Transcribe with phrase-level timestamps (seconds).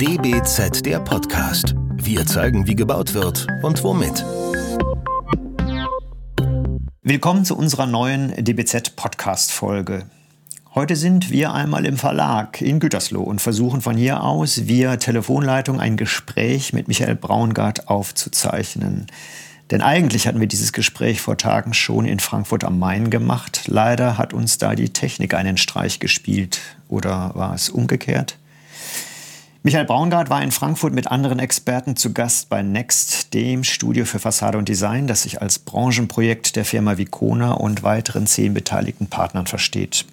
[0.00, 1.74] DBZ der Podcast.
[1.94, 4.24] Wir zeigen, wie gebaut wird und womit.
[7.02, 10.04] Willkommen zu unserer neuen DBZ Podcast Folge.
[10.72, 15.80] Heute sind wir einmal im Verlag in Gütersloh und versuchen von hier aus via Telefonleitung
[15.80, 19.08] ein Gespräch mit Michael Braungart aufzuzeichnen.
[19.72, 23.62] Denn eigentlich hatten wir dieses Gespräch vor Tagen schon in Frankfurt am Main gemacht.
[23.66, 26.60] Leider hat uns da die Technik einen Streich gespielt.
[26.86, 28.37] Oder war es umgekehrt?
[29.64, 34.20] Michael Braungart war in Frankfurt mit anderen Experten zu Gast bei Next, dem Studio für
[34.20, 39.46] Fassade und Design, das sich als Branchenprojekt der Firma Vicona und weiteren zehn beteiligten Partnern
[39.46, 40.06] versteht.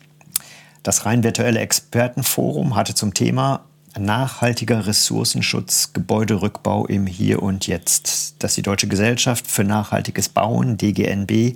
[0.81, 3.65] Das rein virtuelle Expertenforum hatte zum Thema
[3.97, 11.55] nachhaltiger Ressourcenschutz, Gebäuderückbau im Hier und Jetzt, das die Deutsche Gesellschaft für nachhaltiges Bauen, DGNB,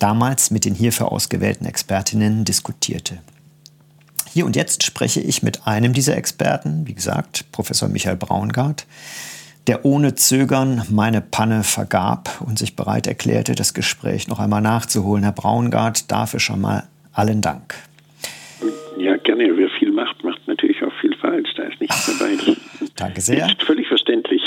[0.00, 3.18] damals mit den hierfür ausgewählten Expertinnen diskutierte.
[4.32, 8.86] Hier und jetzt spreche ich mit einem dieser Experten, wie gesagt, Professor Michael Braungart,
[9.66, 15.24] der ohne Zögern meine Panne vergab und sich bereit erklärte, das Gespräch noch einmal nachzuholen.
[15.24, 17.74] Herr Braungart, dafür schon mal allen Dank.
[18.98, 19.50] Ja, gerne.
[19.56, 21.48] Wer viel macht, macht natürlich auch viel falsch.
[21.56, 22.36] Da ist nichts dabei.
[22.96, 23.46] Danke sehr.
[23.46, 24.42] Ist völlig verständlich.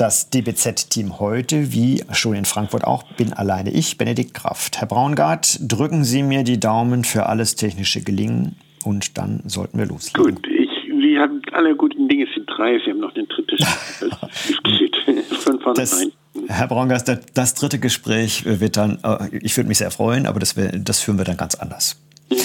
[0.00, 4.80] Das DBZ-Team heute, wie schon in Frankfurt auch, bin alleine ich, Benedikt Kraft.
[4.80, 9.84] Herr Braungart, drücken Sie mir die Daumen für alles technische Gelingen und dann sollten wir
[9.84, 10.36] loslegen.
[10.36, 10.70] Gut, ich,
[11.02, 12.80] Sie haben alle guten Dinge sind drei.
[12.82, 13.60] Sie haben noch ein drittes
[15.44, 16.12] von vornherein.
[16.46, 20.40] Herr Braungart, das, das, dritte Gespräch wird dann, äh, ich würde mich sehr freuen, aber
[20.40, 22.00] das, das führen wir dann ganz anders.
[22.30, 22.36] Mhm.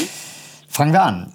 [0.67, 1.31] Fangen wir an.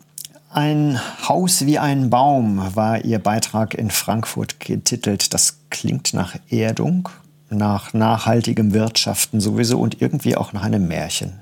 [0.53, 0.99] Ein
[1.29, 5.33] Haus wie ein Baum war Ihr Beitrag in Frankfurt getitelt.
[5.33, 7.09] Das klingt nach Erdung,
[7.51, 11.39] nach nachhaltigem Wirtschaften sowieso und irgendwie auch nach einem Märchen.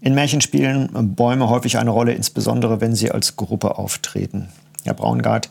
[0.00, 4.48] In Märchen spielen Bäume häufig eine Rolle, insbesondere wenn sie als Gruppe auftreten.
[4.84, 5.50] Herr Braungart,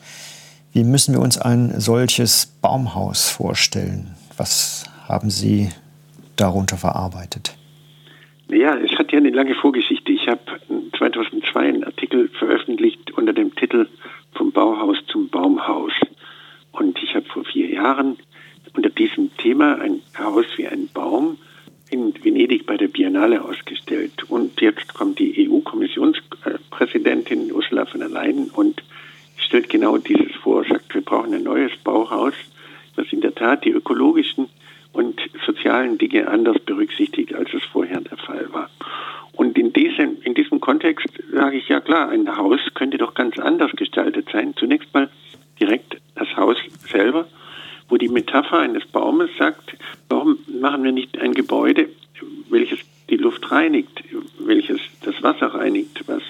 [0.72, 4.16] wie müssen wir uns ein solches Baumhaus vorstellen?
[4.36, 5.70] Was haben Sie
[6.34, 7.56] darunter verarbeitet?
[8.48, 10.10] Ja, es hat ja eine lange Vorgeschichte.
[10.10, 10.40] Ich habe
[11.14, 13.86] 2002 einen Artikel veröffentlicht unter dem Titel
[14.34, 15.92] Vom Bauhaus zum Baumhaus.
[16.72, 18.18] Und ich habe vor vier Jahren
[18.74, 21.38] unter diesem Thema ein Haus wie ein Baum
[21.90, 24.28] in Venedig bei der Biennale ausgestellt.
[24.28, 28.82] Und jetzt kommt die EU-Kommissionspräsidentin Ursula von der Leyen und
[29.36, 32.34] stellt genau dieses vor, sagt, wir brauchen ein neues Bauhaus,
[32.96, 34.48] das in der Tat die ökologischen
[34.92, 38.70] und sozialen Dinge anders berücksichtigt, als es vorher der Fall war.
[39.32, 43.38] Und in diesem, in diesem Kontext sage ich ja klar, ein Haus könnte doch ganz
[43.38, 44.54] anders gestaltet sein.
[44.56, 45.10] Zunächst mal
[45.60, 46.56] direkt das Haus
[46.88, 47.26] selber,
[47.88, 49.76] wo die Metapher eines Baumes sagt,
[50.08, 51.88] warum machen wir nicht ein Gebäude,
[52.48, 52.78] welches
[53.10, 54.02] die Luft reinigt,
[54.38, 56.22] welches das Wasser reinigt, was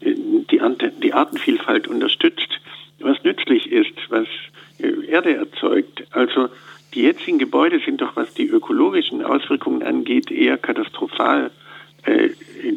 [0.00, 0.60] äh, die,
[1.02, 2.60] die Artenvielfalt unterstützt,
[3.00, 4.26] was nützlich ist, was
[4.78, 6.04] äh, Erde erzeugt.
[6.12, 6.48] Also
[6.94, 11.50] die jetzigen Gebäude sind doch, was die ökologischen Auswirkungen angeht, eher katastrophal.
[12.06, 12.30] Äh,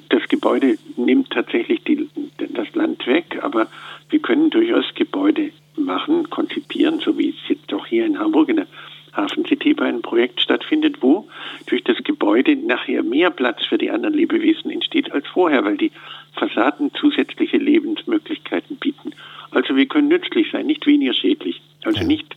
[0.09, 3.67] das Gebäude nimmt tatsächlich die, das Land weg, aber
[4.09, 8.57] wir können durchaus Gebäude machen, konzipieren, so wie es jetzt auch hier in Hamburg in
[8.57, 8.67] der
[9.13, 11.27] Hafen City bei einem Projekt stattfindet, wo
[11.67, 15.91] durch das Gebäude nachher mehr Platz für die anderen Lebewesen entsteht als vorher, weil die
[16.33, 19.13] Fassaden zusätzliche Lebensmöglichkeiten bieten.
[19.51, 21.61] Also wir können nützlich sein, nicht weniger schädlich.
[21.83, 22.35] Also nicht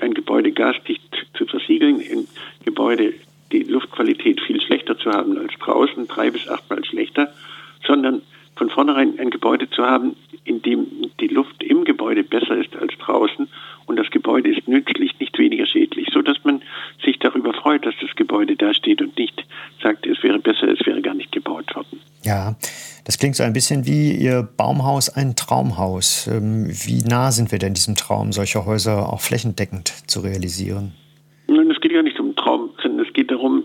[0.00, 1.26] ein Gebäude gasdicht
[1.82, 2.28] versiegeln, ein
[2.64, 3.14] Gebäude
[3.50, 7.32] die Luftqualität viel schlechter zu haben als draußen, drei bis achtmal schlechter,
[7.86, 8.22] sondern
[8.56, 10.86] von vornherein ein Gebäude zu haben, in dem
[11.20, 13.48] die Luft im Gebäude besser ist als draußen
[13.86, 16.62] und das Gebäude ist nützlich, nicht weniger schädlich, so dass man
[17.04, 19.44] sich darüber freut, dass das Gebäude da steht und nicht
[19.82, 22.00] sagt, es wäre besser, es wäre gar nicht gebaut worden.
[22.24, 22.56] Ja,
[23.04, 26.26] das klingt so ein bisschen wie Ihr Baumhaus ein Traumhaus.
[26.26, 30.92] Ähm, wie nah sind wir denn diesem Traum, solche Häuser auch flächendeckend zu realisieren?
[31.48, 33.64] Nein, es geht ja nicht um Traum, sondern es geht darum,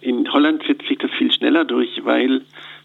[0.00, 2.42] in Holland setzt sich das viel schneller durch, weil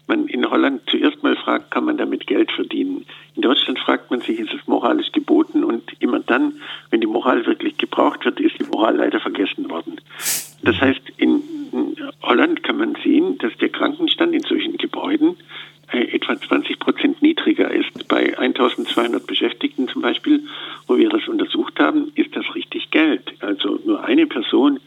[0.08, 3.04] man in Holland zuerst mal fragt, kann man damit Geld verdienen.
[3.36, 5.62] In Deutschland fragt man sich, ist es moralisch geboten?
[5.64, 6.54] Und immer dann,
[6.90, 10.00] wenn die Moral wirklich gebraucht wird, ist die Moral leider vergessen worden.
[10.62, 11.42] Das heißt, in
[12.22, 15.36] Holland kann man sehen, dass der Krankenstand in solchen Gebäuden
[15.92, 18.08] äh, etwa 20 Prozent niedriger ist.
[18.08, 20.42] Bei 1200 Beschäftigten zum Beispiel,
[20.86, 23.32] wo wir das untersucht haben, ist das richtig Geld.
[23.40, 24.80] Also nur eine Person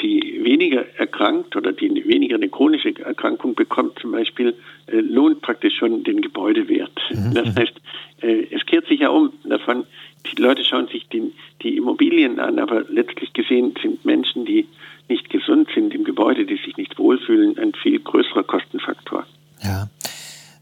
[0.00, 4.54] die weniger erkrankt oder die weniger eine chronische Erkrankung bekommt, zum Beispiel,
[4.86, 6.92] äh, lohnt praktisch schon den Gebäudewert.
[7.10, 7.34] Mhm.
[7.34, 7.74] Das heißt,
[8.22, 9.84] äh, es kehrt sich ja um davon,
[10.26, 11.32] die Leute schauen sich die,
[11.62, 14.66] die Immobilien an, aber letztlich gesehen sind Menschen, die
[15.08, 19.24] nicht gesund sind im Gebäude, die sich nicht wohlfühlen, ein viel größerer Kostenfaktor.
[19.62, 19.88] Ja.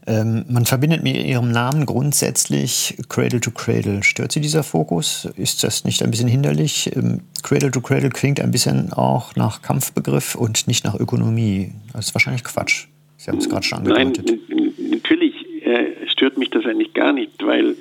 [0.05, 4.03] Ähm, man verbindet mit Ihrem Namen grundsätzlich Cradle to Cradle.
[4.03, 5.27] Stört Sie dieser Fokus?
[5.35, 6.89] Ist das nicht ein bisschen hinderlich?
[6.95, 11.71] Ähm, Cradle to Cradle klingt ein bisschen auch nach Kampfbegriff und nicht nach Ökonomie.
[11.91, 12.87] Das ist wahrscheinlich Quatsch.
[13.17, 14.39] Sie haben es gerade schon angedeutet.
[14.47, 15.33] Nein, natürlich
[15.65, 17.75] äh, stört mich das eigentlich gar nicht, weil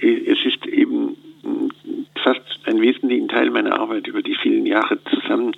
[0.00, 1.16] äh, es ist eben
[2.66, 5.52] fast ein wesentlichen Teil meiner Arbeit über die vielen Jahre zusammen.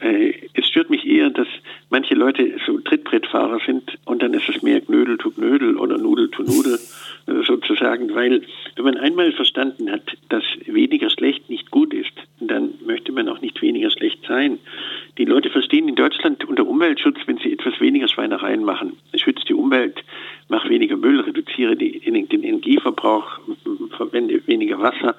[0.00, 1.46] Äh, es stört mich eher, dass
[1.90, 6.30] manche Leute so Trittbrettfahrer sind und dann ist es mehr Knödel tu Knödel oder Nudel
[6.30, 6.78] tu Nudel
[7.26, 8.42] äh, sozusagen, weil
[8.74, 13.40] wenn man einmal verstanden hat, dass weniger schlecht nicht gut ist, dann möchte man auch
[13.40, 14.58] nicht weniger schlecht sein.
[15.18, 18.96] Die Leute verstehen in Deutschland unter Umweltschutz, wenn sie etwas weniger Schweinereien machen.
[19.12, 20.04] Es schützt die Umwelt,
[20.48, 23.40] macht weniger Müll, reduziere die, den Energieverbrauch,
[23.96, 25.16] verwende weniger Wasser.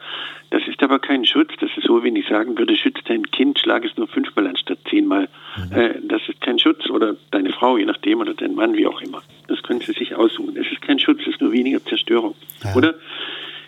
[0.49, 1.51] Das ist aber kein Schutz.
[1.59, 4.79] Das ist so, wenn ich sagen würde, schütze dein Kind, schlag es nur fünfmal anstatt
[4.89, 5.27] zehnmal.
[5.57, 5.77] Mhm.
[5.77, 6.89] Äh, das ist kein Schutz.
[6.89, 9.21] Oder deine Frau, je nachdem, oder dein Mann, wie auch immer.
[9.47, 10.55] Das können sie sich aussuchen.
[10.55, 12.35] Es ist kein Schutz, es ist nur weniger Zerstörung.
[12.63, 12.75] Ja.
[12.75, 12.95] Oder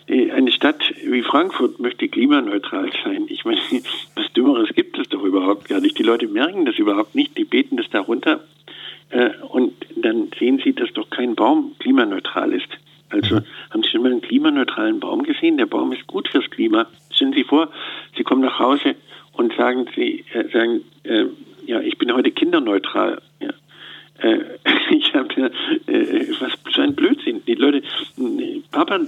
[0.07, 3.25] äh, eine Stadt wie Frankfurt möchte klimaneutral sein.
[3.27, 3.59] Ich meine,
[4.15, 5.97] was Dümmeres gibt es doch überhaupt gar nicht.
[5.99, 7.37] Die Leute merken das überhaupt nicht.
[7.37, 8.39] Die beten das darunter.
[9.09, 12.69] Äh, und dann sehen sie, dass doch kein Baum klimaneutral ist.
[13.09, 13.45] Also mhm.
[13.71, 15.57] haben Sie schon mal einen klimaneutralen Baum gesehen?
[15.57, 16.87] Der Baum ist gut fürs Klima.
[17.11, 17.69] Stellen Sie vor,
[18.15, 18.95] Sie kommen nach Hause
[19.33, 21.25] und sagen Sie, äh, sagen, äh,
[21.65, 23.21] ja, ich bin heute kinderneutral.
[23.39, 23.49] Ja.
[24.19, 24.39] Äh,
[24.91, 25.51] ich habe
[25.87, 27.41] äh, was für ein Blödsinn.
[27.47, 27.81] Die Leute
[28.71, 29.07] plappern,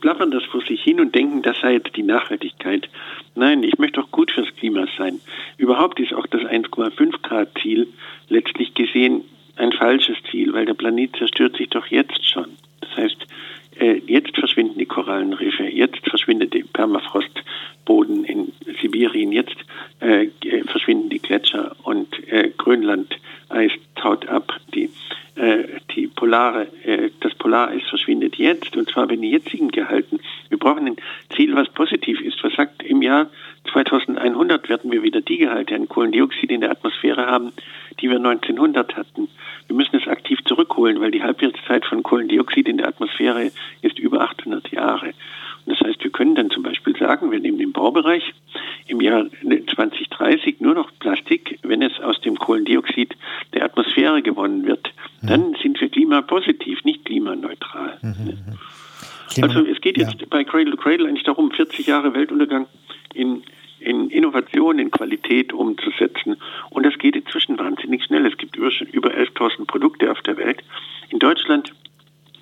[0.00, 2.88] plappern das vor sich hin und denken, das sei jetzt die Nachhaltigkeit.
[3.34, 5.20] Nein, ich möchte auch gut fürs Klima sein.
[5.56, 7.88] Überhaupt ist auch das 1,5 Grad Ziel
[8.28, 9.24] letztlich gesehen
[9.60, 12.46] ein falsches Ziel, weil der Planet zerstört sich doch jetzt schon.
[12.80, 13.26] Das heißt,
[13.78, 19.56] äh, jetzt verschwinden die Korallenriffe, jetzt verschwindet der Permafrostboden in Sibirien, jetzt
[20.00, 20.28] äh,
[20.66, 23.16] verschwinden die Gletscher und äh, Grönland
[23.50, 24.90] Eis taut ab, die,
[25.34, 25.64] äh,
[25.94, 30.20] die Polare, äh, das Polareis verschwindet jetzt und zwar bei den jetzigen Gehalten.
[30.48, 30.96] Wir brauchen ein
[31.34, 32.42] Ziel, was positiv ist.
[32.44, 33.28] Was sagt, im Jahr
[33.72, 37.52] 2100 werden wir wieder die Gehalte an Kohlendioxid in der Atmosphäre haben,
[38.00, 39.28] die wir 1900 hatten.
[39.66, 43.50] Wir müssen es aktiv zurückholen, weil die Halbwertszeit von Kohlendioxid in der Atmosphäre
[43.82, 45.06] ist über 800 Jahre.
[45.64, 48.22] Und das heißt, wir können dann zum Beispiel sagen, wir nehmen den Baubereich
[48.86, 53.14] im Jahr 2030 nur noch Plastik, wenn es aus dem Kohlendioxid
[53.54, 54.92] der Atmosphäre gewonnen wird.
[55.22, 55.26] Mhm.
[55.26, 57.98] Dann sind wir klimapositiv, nicht klimaneutral.
[58.02, 58.38] Mhm.
[59.30, 60.26] Klima also es geht jetzt ja.
[60.28, 62.66] bei Cradle to Cradle eigentlich darum, 40 Jahre Weltuntergang
[63.14, 63.42] in
[63.80, 66.36] in Innovation, in Qualität umzusetzen.
[66.70, 68.26] Und das geht inzwischen wahnsinnig schnell.
[68.26, 70.62] Es gibt über, über 11.000 Produkte auf der Welt.
[71.08, 71.72] In Deutschland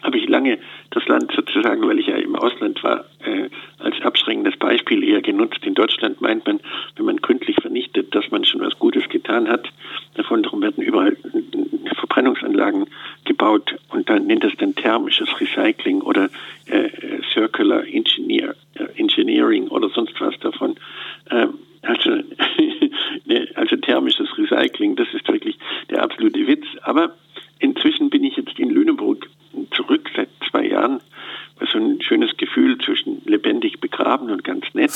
[0.02, 0.58] habe ich lange
[0.90, 3.48] das Land sozusagen, weil ich ja im Ausland war, äh,
[3.78, 5.64] als abschreckendes Beispiel eher genutzt.
[5.64, 6.60] In Deutschland meint man,
[6.96, 9.68] wenn man gründlich vernichtet, dass man schon was Gutes getan hat.
[10.14, 12.86] Davon darum werden überall äh, Verbrennungsanlagen
[13.24, 16.30] gebaut und dann nennt es dann thermisches Recycling oder
[16.66, 16.88] äh,
[17.32, 20.76] Circular Engineer, äh, Engineering oder sonst was davon.
[21.30, 22.10] Ähm, also,
[23.24, 25.58] ne, also thermisches Recycling, das ist wirklich
[25.90, 26.66] der absolute Witz.
[26.82, 27.14] Aber
[27.58, 29.28] inzwischen bin ich jetzt in Lüneburg
[29.70, 31.00] zurück seit zwei Jahren.
[31.72, 34.92] So ein schönes Gefühl zwischen lebendig begraben und ganz nett.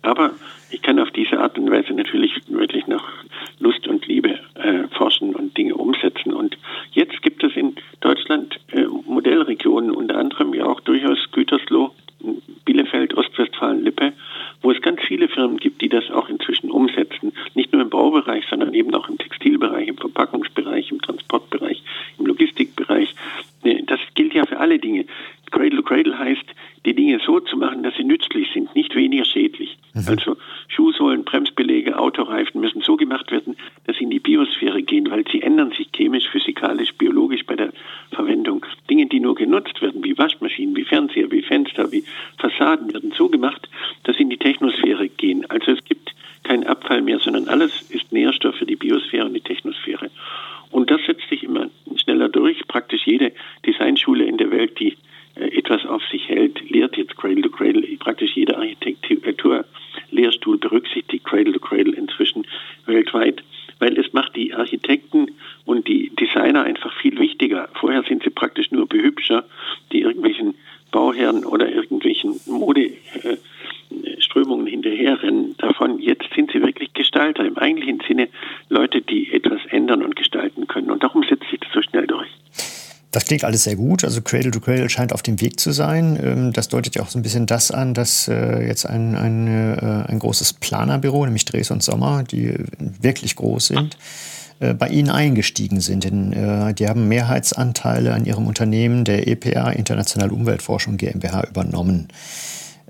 [0.00, 0.30] Aber
[0.70, 3.04] ich kann auf diese Art und Weise natürlich wirklich nach
[3.58, 6.32] Lust und Liebe äh, forschen und Dinge umsetzen.
[6.32, 6.56] Und
[6.92, 11.90] jetzt gibt es in Deutschland äh, Modellregionen, unter anderem ja auch durchaus Gütersloh,
[12.64, 14.12] Bielefeld, Ostwestfalen, Lippe,
[14.62, 17.32] wo es ganz viele Firmen gibt, die das auch inzwischen umsetzen.
[17.54, 21.82] Nicht nur im Baubereich, sondern eben auch im Textilbereich, im Verpackungsbereich, im Transportbereich,
[22.18, 23.16] im Logistikbereich.
[23.86, 25.06] Das gilt ja für alle Dinge.
[25.50, 26.44] Cradle to Cradle heißt,
[26.84, 29.78] die Dinge so zu machen, dass sie nützlich sind, nicht weniger schädlich.
[29.94, 30.02] Mhm.
[30.08, 30.36] Also
[30.68, 35.42] Schuhsohlen, Bremsbeläge, Autoreifen müssen so gemacht werden, dass sie in die Biosphäre gehen, weil sie
[35.42, 37.72] ändern sich chemisch, physikalisch, biologisch bei der
[38.10, 38.66] Verwendung.
[38.90, 42.04] Dinge, die nur genutzt werden, wie Waschmaschinen, wie Fernseher, wie Fenster, wie
[42.38, 43.68] Fassaden, werden so gemacht,
[44.02, 45.48] dass sie in die Technosphäre gehen.
[45.48, 49.40] Also es gibt keinen Abfall mehr, sondern alles ist Nährstoff für die Biosphäre und die
[49.40, 50.10] Technosphäre.
[50.70, 52.66] Und das setzt sich immer schneller durch.
[52.66, 53.32] Praktisch jede
[53.64, 54.96] Designschule in der Welt, die
[55.36, 57.86] äh, etwas auf sich hält, lehrt jetzt Cradle to Cradle.
[57.98, 62.46] Praktisch jeder Architekturlehrstuhl berücksichtigt Cradle to Cradle inzwischen
[62.86, 63.44] weltweit,
[63.78, 65.30] weil es macht die Architekten
[65.64, 67.68] und die Designer einfach viel wichtiger.
[67.74, 69.44] Vorher sind sie praktisch nur Behübscher,
[69.92, 70.54] die irgendwelchen
[70.90, 75.98] Bauherren oder irgendwelchen Modeströmungen hinterherrennen davon.
[75.98, 78.28] Jetzt sind sie wirklich Gestalter, im eigentlichen Sinne
[78.70, 80.90] Leute, die etwas ändern und gestalten können.
[80.90, 82.30] Und darum setzt sich das so schnell durch.
[83.16, 84.04] Das klingt alles sehr gut.
[84.04, 86.20] Also Cradle to Cradle scheint auf dem Weg zu sein.
[86.22, 89.46] Ähm, das deutet ja auch so ein bisschen das an, dass äh, jetzt ein, ein,
[89.46, 92.54] äh, ein großes Planerbüro, nämlich Dres und Sommer, die
[93.00, 93.96] wirklich groß sind,
[94.60, 96.04] äh, bei Ihnen eingestiegen sind.
[96.04, 102.08] Denn, die haben Mehrheitsanteile an Ihrem Unternehmen der EPA Internationale Umweltforschung GmbH übernommen.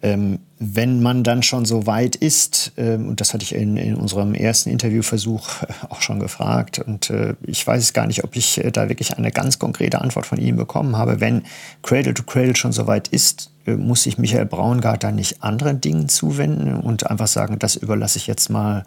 [0.02, 3.94] Ähm, wenn man dann schon so weit ist, ähm, und das hatte ich in, in
[3.94, 8.62] unserem ersten Interviewversuch äh, auch schon gefragt, und äh, ich weiß gar nicht, ob ich
[8.62, 11.42] äh, da wirklich eine ganz konkrete Antwort von Ihnen bekommen habe, wenn
[11.82, 16.08] Cradle to Cradle schon so weit ist, äh, muss sich Michael Braungarter nicht anderen Dingen
[16.08, 18.84] zuwenden und einfach sagen, das überlasse ich jetzt mal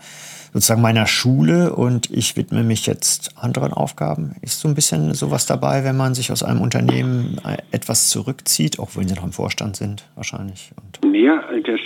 [0.54, 4.36] sozusagen meiner Schule und ich widme mich jetzt anderen Aufgaben.
[4.42, 8.80] Ist so ein bisschen sowas dabei, wenn man sich aus einem Unternehmen äh, etwas zurückzieht,
[8.80, 10.72] auch wenn Sie noch im Vorstand sind, wahrscheinlich?
[10.76, 11.80] Und ja, das,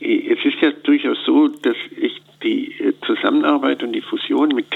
[0.00, 4.66] es ist ja durchaus so, dass ich die äh, Zusammenarbeit und die Fusion mit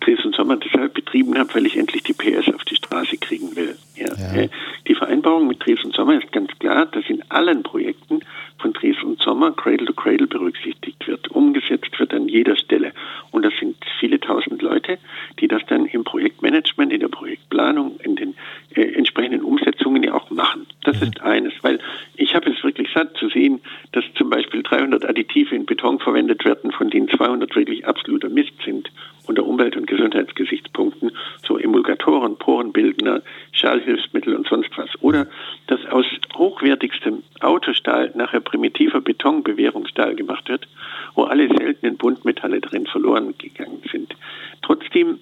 [0.00, 3.54] Dres und Sommer deshalb betrieben habe, weil ich endlich die PS auf die Straße kriegen
[3.56, 3.76] will.
[3.96, 4.08] Ja.
[4.16, 4.42] Ja.
[4.42, 4.48] Äh,
[4.86, 8.20] die Vereinbarung mit Dres und Sommer ist ganz klar, dass in allen Projekten
[8.60, 12.92] von Dres und Sommer Cradle to Cradle berücksichtigt wird, umgesetzt wird an jeder Stelle.
[13.30, 14.98] Und das sind viele tausend Leute,
[15.38, 18.34] die das dann im Projektmanagement, in der Projektplanung, in den
[18.74, 20.66] äh, entsprechenden Umsetzungen ja auch machen.
[20.84, 21.08] Das mhm.
[21.08, 21.78] ist eines, weil
[22.14, 23.60] ich habe es wirklich satt zu sehen,
[23.92, 28.52] dass zum Beispiel 300 Additive in Beton verwendet werden, von denen 200 wirklich absoluter Mist
[28.64, 28.90] sind
[29.30, 31.12] unter Umwelt- und Gesundheitsgesichtspunkten,
[31.46, 34.90] so Emulgatoren, Porenbildner, Schallhilfsmittel und sonst was.
[35.00, 35.28] Oder
[35.68, 40.66] dass aus hochwertigstem Autostahl nachher primitiver Betonbewährungsstahl gemacht wird,
[41.14, 44.14] wo alle seltenen Buntmetalle drin verloren gegangen sind.
[44.62, 45.20] Trotzdem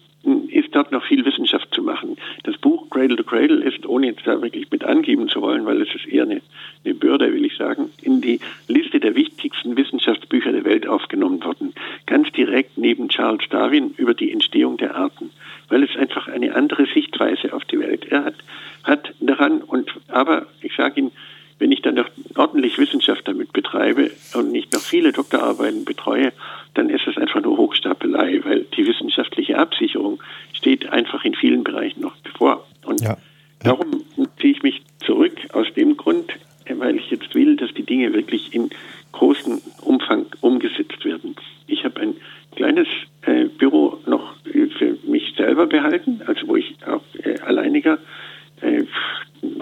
[0.48, 2.16] ist dort noch viel Wissenschaft zu machen.
[2.42, 5.80] Das Buch Cradle to Cradle ist, ohne jetzt da wirklich mit angeben zu wollen, weil
[5.80, 6.42] es ist eher eine,
[6.84, 11.72] eine Bürde, will ich sagen, in die Liste der wichtigsten Wissenschaftsbücher der Welt aufgenommen worden.
[12.06, 15.30] Ganz direkt neben Charles Darwin über die Entstehung der Arten,
[15.68, 18.34] weil es einfach eine andere Sichtweise auf die Welt er hat,
[18.84, 19.62] hat daran.
[19.62, 21.12] Und aber ich sage Ihnen,
[21.58, 26.32] wenn ich dann noch ordentlich Wissenschaft damit betreibe und nicht noch viele Doktorarbeiten betreue,
[26.74, 32.00] dann ist es einfach nur Hochstapelei, weil die wissenschaftliche Absicherung steht einfach in vielen Bereichen
[32.00, 32.66] noch bevor.
[32.84, 33.16] Und ja.
[33.60, 34.04] darum
[34.40, 36.32] ziehe ich mich zurück aus dem Grund,
[36.68, 38.70] weil ich jetzt will, dass die Dinge wirklich in
[39.12, 41.34] großem Umfang umgesetzt werden.
[41.66, 42.14] Ich habe ein
[42.54, 42.86] kleines
[43.22, 47.98] äh, Büro noch für mich selber behalten, also wo ich auch äh, alleiniger
[48.60, 48.84] äh,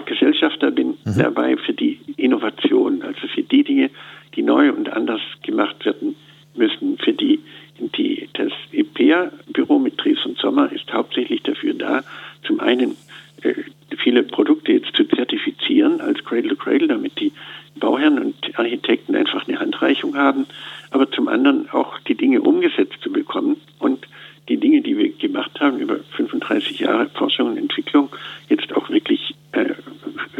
[0.05, 1.17] Gesellschafter bin mhm.
[1.17, 3.89] dabei für die Innovation, also für die Dinge,
[4.35, 6.15] die neu und anders gemacht werden
[6.55, 6.97] müssen.
[6.97, 7.39] Für die,
[7.79, 12.03] die das IPEA-Büro mit Dres und Sommer ist hauptsächlich dafür da,
[12.45, 12.95] zum einen
[13.41, 13.53] äh,
[13.97, 17.31] viele Produkte jetzt zu zertifizieren als Cradle to Cradle, damit die
[17.79, 20.45] Bauherren und Architekten einfach eine Handreichung haben,
[20.91, 24.07] aber zum anderen auch die Dinge umgesetzt zu bekommen und
[24.49, 28.09] die Dinge, die wir gemacht haben über 35 Jahre Forschung und Entwicklung,
[28.49, 29.73] jetzt auch wirklich äh,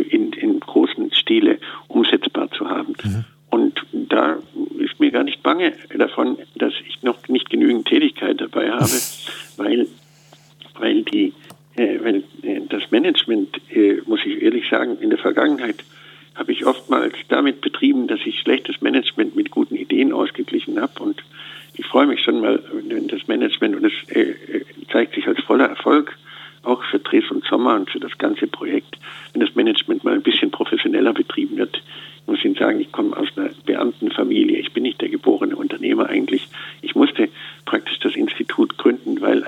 [0.10, 2.94] in, in großen Stile umsetzbar zu haben.
[3.04, 3.26] Mhm.
[3.50, 4.38] Und da
[4.80, 8.92] ist mir gar nicht bange davon, dass ich noch nicht genügend Tätigkeit dabei habe,
[9.58, 9.88] weil,
[10.80, 11.34] weil, die,
[11.76, 15.84] äh, weil äh, das Management, äh, muss ich ehrlich sagen, in der Vergangenheit
[16.36, 21.24] habe ich oftmals damit betrieben, dass ich schlechtes Management mit guten Ideen ausgeglichen habe und
[21.78, 25.40] ich freue mich schon mal, wenn das Management, und es äh, äh, zeigt sich als
[25.42, 26.18] voller Erfolg,
[26.64, 28.98] auch für Dres und Sommer und für das ganze Projekt,
[29.32, 31.82] wenn das Management mal ein bisschen professioneller betrieben wird.
[32.22, 34.58] Ich muss Ihnen sagen, ich komme aus einer Beamtenfamilie.
[34.58, 36.48] Ich bin nicht der geborene Unternehmer eigentlich.
[36.82, 37.30] Ich musste
[37.64, 39.44] praktisch das Institut gründen, weil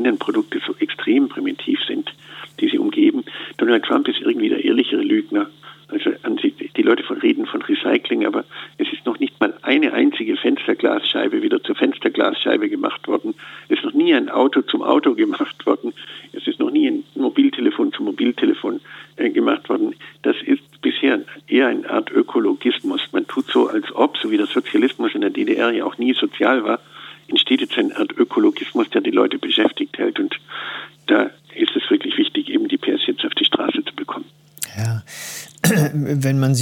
[0.00, 2.12] bestehenden Produkte so extrem primitiv sind,
[2.60, 3.24] die sie umgeben.
[3.58, 5.46] Donald Trump ist irgendwie der ehrlichere Lügner.
[5.88, 6.12] Also
[6.76, 8.44] die Leute von reden von Recycling, aber
[8.78, 13.34] es ist noch nicht mal eine einzige Fensterglasscheibe wieder zur Fensterglasscheibe gemacht worden.
[13.68, 15.92] Es ist noch nie ein Auto zum Auto gemacht worden.
[16.32, 18.80] Es ist noch nie ein Mobiltelefon zum Mobiltelefon
[19.16, 19.96] äh, gemacht worden.
[20.22, 23.00] Das ist bisher eher eine Art Ökologismus.
[23.10, 26.14] Man tut so, als ob, so wie der Sozialismus in der DDR ja auch nie
[26.14, 26.78] sozial war,
[27.30, 30.18] entsteht jetzt eine Art Ökologismus, der die Leute beschäftigt hält.
[30.18, 30.36] Und
[31.06, 34.26] da ist es wirklich wichtig, eben die PS jetzt auf die Straße zu bekommen.
[34.76, 35.02] Ja,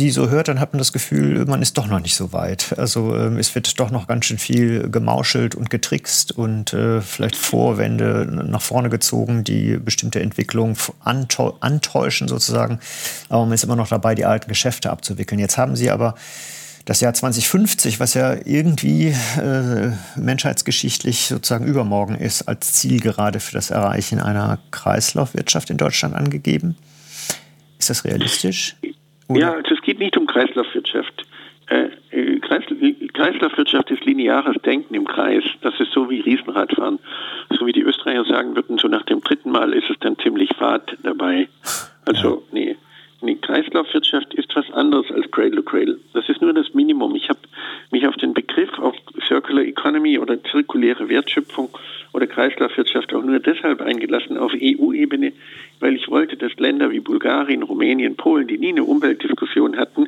[0.08, 2.74] sie so hört, dann hat man das Gefühl, man ist doch noch nicht so weit.
[2.78, 7.36] Also ähm, es wird doch noch ganz schön viel gemauschelt und getrickst und äh, vielleicht
[7.36, 12.80] Vorwände nach vorne gezogen, die bestimmte Entwicklung antäuschen sozusagen.
[13.28, 15.38] Aber man ist immer noch dabei, die alten Geschäfte abzuwickeln.
[15.38, 16.14] Jetzt haben sie aber
[16.86, 23.52] das Jahr 2050, was ja irgendwie äh, menschheitsgeschichtlich sozusagen übermorgen ist, als Ziel gerade für
[23.52, 26.76] das Erreichen einer Kreislaufwirtschaft in Deutschland angegeben.
[27.78, 28.76] Ist das realistisch?
[29.28, 29.40] Oder?
[29.40, 31.26] Ja, also es geht nicht um Kreislaufwirtschaft.
[31.68, 35.44] Äh, äh Kreislaufwirtschaft ist lineares Denken im Kreis.
[35.60, 36.98] Das ist so wie Riesenradfahren.
[37.50, 40.50] So wie die Österreicher sagen würden, so nach dem dritten Mal ist es dann ziemlich
[40.56, 41.48] Fahrt dabei.
[42.06, 42.76] Also, nee.
[43.20, 45.98] Nee, Kreislaufwirtschaft ist was anderes als Cradle to Cradle.
[46.14, 47.16] Das ist nur das Minimum.
[47.16, 47.40] Ich habe
[47.90, 48.94] mich auf den Begriff auf
[49.26, 51.78] Circular Economy oder zirkuläre Wertschöpfung oder
[52.38, 55.32] Kreislaufwirtschaft auch nur deshalb eingelassen auf EU-Ebene,
[55.80, 60.06] weil ich wollte, dass Länder wie Bulgarien, Rumänien, Polen, die nie eine Umweltdiskussion hatten,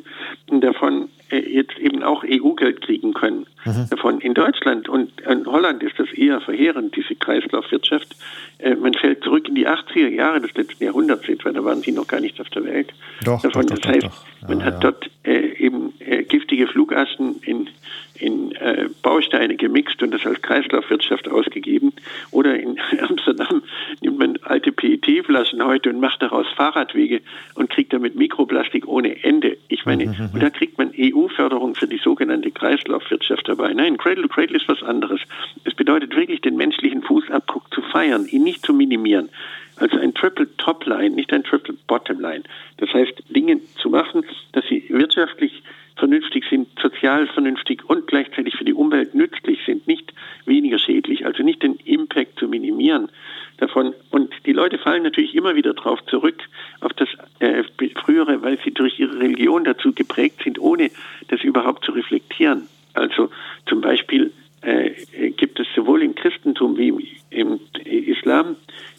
[0.49, 3.47] davon äh, jetzt eben auch EU-Geld kriegen können.
[3.65, 3.87] Mhm.
[3.89, 8.15] Davon in Deutschland und in Holland ist das eher verheerend, diese Kreislaufwirtschaft.
[8.59, 11.91] Äh, man fällt zurück in die 80er Jahre des letzten Jahrhunderts, etwa, da waren sie
[11.91, 12.93] noch gar nicht auf der Welt.
[13.25, 15.91] Doch, Davon, doch, das heißt, doch, ja, man hat dort äh, eben
[16.29, 17.67] giftige Flugaschen in
[18.61, 21.93] äh, Bausteine gemixt und das als Kreislaufwirtschaft ausgegeben.
[22.31, 23.63] Oder in Amsterdam
[24.01, 27.21] nimmt man alte PET-Flaschen heute und macht daraus Fahrradwege
[27.55, 29.57] und kriegt damit Mikroplastik ohne Ende.
[29.67, 30.29] Ich meine, mhm.
[30.33, 33.73] und da kriegt man EU-Förderung für die sogenannte Kreislaufwirtschaft dabei.
[33.73, 35.19] Nein, Cradle to Cradle ist was anderes.
[35.63, 39.29] Es bedeutet wirklich, den menschlichen Fußabdruck zu feiern, ihn nicht zu minimieren.
[39.77, 42.43] Also ein Triple Top Line, nicht ein Triple Bottom Line.
[42.77, 45.50] Das heißt, Dinge zu machen, dass sie wirtschaftlich
[47.01, 50.13] sozial vernünftig und gleichzeitig für die Umwelt nützlich sind, nicht
[50.45, 53.09] weniger schädlich, also nicht den Impact zu minimieren
[53.57, 53.93] davon.
[54.11, 56.41] Und die Leute fallen natürlich immer wieder darauf zurück,
[56.79, 57.63] auf das äh,
[58.03, 60.91] frühere, weil sie durch ihre Religion dazu geprägt sind, ohne
[61.29, 62.67] das überhaupt zu reflektieren.
[62.93, 63.29] Also
[63.65, 64.31] zum Beispiel
[64.61, 64.91] äh,
[65.31, 66.99] gibt es sowohl im Christentum wie im,
[67.31, 68.57] im Islam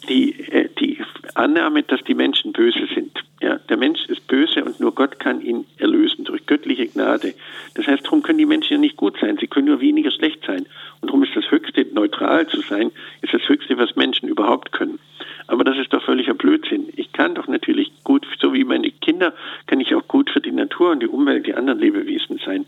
[0.09, 0.97] die, äh, die
[1.35, 3.17] Annahme, dass die Menschen böse sind.
[3.41, 7.33] Ja, der Mensch ist böse und nur Gott kann ihn erlösen durch göttliche Gnade.
[7.75, 10.45] Das heißt, darum können die Menschen ja nicht gut sein, sie können nur weniger schlecht
[10.45, 10.65] sein.
[11.01, 14.99] Und darum ist das Höchste, neutral zu sein, ist das Höchste, was Menschen überhaupt können.
[15.47, 16.87] Aber das ist doch völliger Blödsinn.
[16.95, 19.33] Ich kann doch natürlich gut, so wie meine Kinder,
[19.67, 22.65] kann ich auch gut für die Natur und die Umwelt, die anderen Lebewesen sein.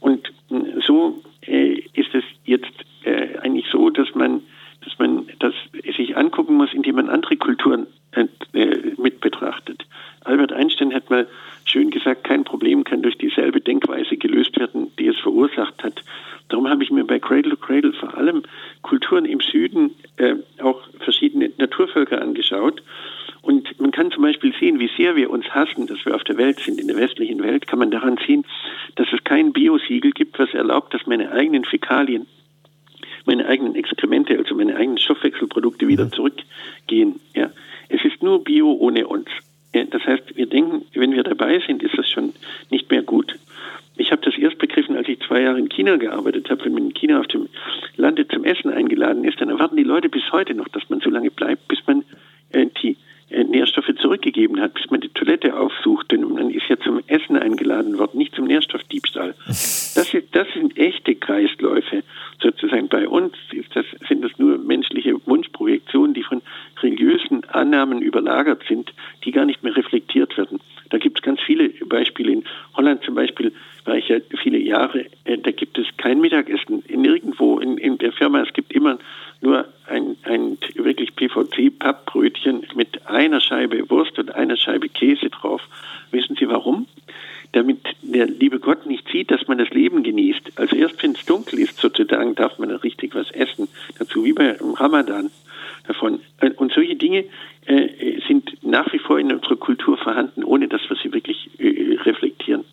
[0.00, 2.72] Und hm, so äh, ist es jetzt
[3.04, 4.42] äh, eigentlich so, dass man,
[4.82, 5.54] dass man das
[5.96, 8.26] sich angucken muss, indem man andere Kulturen äh,
[8.96, 9.84] mit betrachtet.
[10.24, 11.26] Albert Einstein hat mal
[11.64, 16.02] schön gesagt, kein Problem kann durch dieselbe Denkweise gelöst werden, die es verursacht hat.
[16.48, 18.42] Darum habe ich mir bei Cradle to Cradle vor allem
[18.82, 22.82] Kulturen im Süden, äh, auch verschiedene Naturvölker angeschaut.
[23.42, 26.38] Und man kann zum Beispiel sehen, wie sehr wir uns hassen, dass wir auf der
[26.38, 26.96] Welt sind, in der
[27.34, 28.44] westlichen Welt, kann man daran sehen,
[28.96, 32.26] dass es kein Biosiegel gibt, was erlaubt, dass meine eigenen Fäkalien,
[33.26, 36.12] meine eigenen Exkremente, also meine eigenen Stoffwechselprodukte wieder mhm.
[36.12, 37.20] zurückgehen.
[37.34, 37.50] Ja.
[37.88, 39.28] Es ist nur Bio ohne uns.
[39.72, 42.32] Das heißt, wir denken, wenn wir dabei sind, ist das schon
[42.70, 43.34] nicht mehr gut.
[43.96, 46.64] Ich habe das erst begriffen, als ich zwei Jahre in China gearbeitet habe.
[46.64, 47.48] Wenn man in China auf dem
[47.96, 51.10] Lande zum Essen eingeladen ist, dann erwarten die Leute bis heute noch, dass man so
[51.10, 52.04] lange bleibt, bis man
[52.52, 52.96] äh, die
[53.30, 56.10] Nährstoffe zurückgegeben hat, bis man die Toilette aufsucht.
[56.10, 59.34] Denn man ist ja zum Essen eingeladen worden, nicht zum Nährstoffdiebstahl.
[59.94, 62.02] Das, ist, das sind echte Kreisläufe
[62.42, 62.88] sozusagen.
[62.88, 63.32] Bei uns
[63.74, 66.42] das, sind das nur menschliche Wunschprojektionen, die von
[66.82, 68.92] religiösen Annahmen überlagert sind,
[69.24, 70.58] die gar nicht mehr reflektiert werden.
[70.90, 72.32] Da gibt es ganz viele Beispiele.
[72.32, 72.44] In
[72.76, 73.52] Holland zum Beispiel
[73.84, 76.82] war ich ja viele Jahre, äh, da gibt es kein Mittagessen.
[76.88, 78.98] Nirgendwo in, in der Firma, es gibt immer
[79.40, 85.62] nur ein, ein wirklich PVC-Pappbrötchen mit einer Scheibe Wurst und einer Scheibe Käse drauf.
[86.10, 86.86] Wissen Sie warum?
[87.52, 90.52] Damit der liebe Gott nicht sieht, dass man das Leben genießt.
[90.56, 93.68] Also erst wenn es dunkel ist, sozusagen, darf man richtig was essen.
[93.98, 95.30] Dazu wie beim Ramadan
[95.86, 96.20] davon.
[96.56, 97.24] Und solche Dinge
[97.66, 101.96] äh, sind nach wie vor in unserer Kultur vorhanden, ohne dass wir sie wirklich äh,
[102.02, 102.64] reflektieren.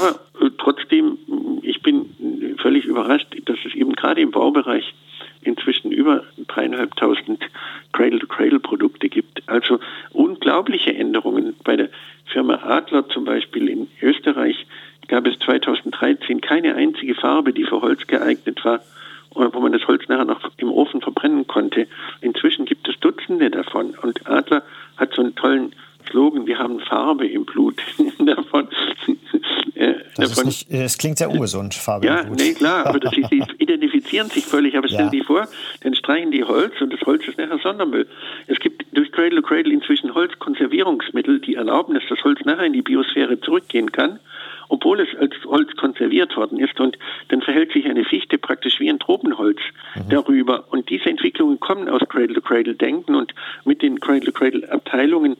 [0.00, 0.08] Ja.
[0.08, 1.18] Aber äh, trotzdem,
[1.62, 4.94] ich bin völlig überrascht, dass es eben gerade im Baubereich
[5.42, 7.42] inzwischen über dreieinhalbtausend
[7.92, 9.42] Cradle-to-Cradle-Produkte gibt.
[9.46, 9.80] Also
[10.12, 11.54] unglaubliche Änderungen.
[11.64, 11.88] Bei der
[12.26, 14.66] Firma Adler zum Beispiel in Österreich
[15.08, 18.80] gab es 2013 keine einzige Farbe, die für Holz geeignet war,
[19.34, 21.86] wo man das Holz nachher noch im Ofen verbrennen konnte.
[22.20, 23.94] Inzwischen gibt es Dutzende davon.
[24.02, 24.62] Und Adler
[24.96, 25.74] hat so einen tollen
[26.08, 27.80] Slogan, wir haben Farbe im Blut.
[28.18, 28.68] davon,
[29.74, 29.94] äh,
[30.82, 32.22] das, klingt sehr ungesund, Farbe ja.
[32.22, 34.76] Ja, nee, klar, aber das, sie identifizieren sich völlig.
[34.76, 35.10] Aber stell ja.
[35.10, 35.48] dir vor,
[35.82, 38.06] dann streichen die Holz und das Holz ist nachher Sondermüll.
[38.46, 42.72] Es gibt durch Cradle to Cradle inzwischen Holzkonservierungsmittel, die erlauben, dass das Holz nachher in
[42.72, 44.18] die Biosphäre zurückgehen kann
[44.70, 46.80] obwohl es als Holz konserviert worden ist.
[46.80, 46.96] Und
[47.28, 49.58] dann verhält sich eine Fichte praktisch wie ein Tropenholz
[49.96, 50.08] mhm.
[50.08, 50.64] darüber.
[50.70, 55.39] Und diese Entwicklungen kommen aus Cradle-to-Cradle-Denken und mit den Cradle-to-Cradle-Abteilungen in den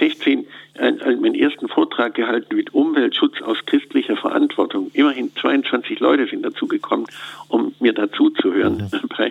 [0.00, 0.46] 2016
[1.20, 4.90] meinen ersten Vortrag gehalten mit Umweltschutz aus christlicher Verantwortung.
[4.94, 7.06] Immerhin 22 Leute sind dazu gekommen,
[7.48, 8.88] um mir dazu zu hören.
[8.90, 9.30] Mhm.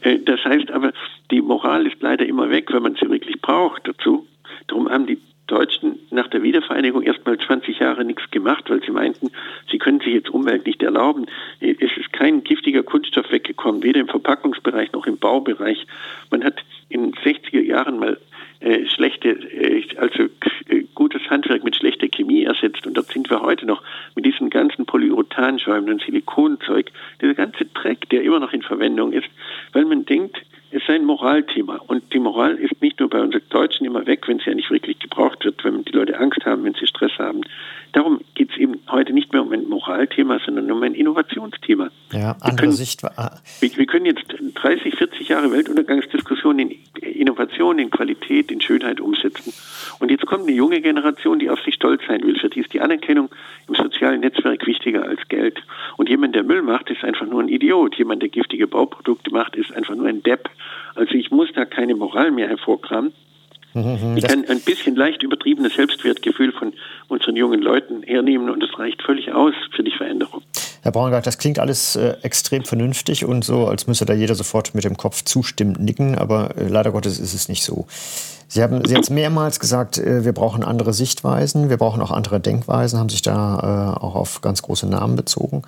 [0.00, 0.92] Äh, das heißt aber,
[1.30, 4.26] die Moral ist leider immer weg, wenn man sie wirklich braucht dazu.
[4.66, 9.30] Darum haben die Deutschen nach der Wiedervereinigung erstmal 20 Jahre nichts gemacht, weil sie meinten,
[9.70, 11.26] sie können sich jetzt Umwelt nicht erlauben.
[11.60, 15.86] Äh, es ist kein giftiger Kunststoff weggekommen, weder im Verpackungsbereich noch im Baubereich.
[16.30, 16.56] Man hat
[16.88, 18.18] in den 60er Jahren mal
[18.66, 20.24] äh, schlechte, äh, also
[20.68, 22.84] äh, gutes Handwerk mit schlechter Chemie ersetzt.
[22.84, 23.80] Und dort sind wir heute noch
[24.16, 29.28] mit diesen ganzen Polyurethanschäumen und Silikonzeug, dieser ganze Dreck, der immer noch in Verwendung ist,
[29.72, 31.76] weil man denkt, es sei ein Moralthema.
[31.86, 34.70] Und die Moral ist nicht nur bei uns Deutschen immer weg, wenn sie ja nicht
[34.70, 37.42] wirklich gebraucht wird, wenn die Leute Angst haben, wenn sie Stress haben.
[37.92, 41.90] Darum geht es eben heute nicht mehr um ein Moralthema, sondern um ein Innovationsthema.
[42.12, 43.02] Ja, andere wir können, Sicht.
[43.02, 44.24] Wir, wir, können jetzt
[44.54, 46.78] 30, 40 Jahre Weltuntergangsdiskussionen in
[47.26, 49.52] Innovation, in Qualität, in Schönheit umsetzen.
[49.98, 52.38] Und jetzt kommt eine junge Generation, die auf sich stolz sein will.
[52.38, 53.30] Für die ist die Anerkennung
[53.66, 55.60] im sozialen Netzwerk wichtiger als Geld.
[55.96, 57.96] Und jemand, der Müll macht, ist einfach nur ein Idiot.
[57.96, 60.48] Jemand, der giftige Bauprodukte macht, ist einfach nur ein Depp.
[60.94, 63.12] Also ich muss da keine Moral mehr hervorkramen.
[64.16, 66.72] Ich kann ein bisschen leicht übertriebenes Selbstwertgefühl von
[67.08, 70.42] unseren jungen Leuten hernehmen und es reicht völlig aus für die Veränderung.
[70.86, 74.72] Herr Braungart, das klingt alles äh, extrem vernünftig und so, als müsste da jeder sofort
[74.72, 77.86] mit dem Kopf zustimmend nicken, aber äh, leider Gottes ist es nicht so.
[78.46, 83.00] Sie haben jetzt mehrmals gesagt, äh, wir brauchen andere Sichtweisen, wir brauchen auch andere Denkweisen,
[83.00, 85.62] haben sich da äh, auch auf ganz große Namen bezogen.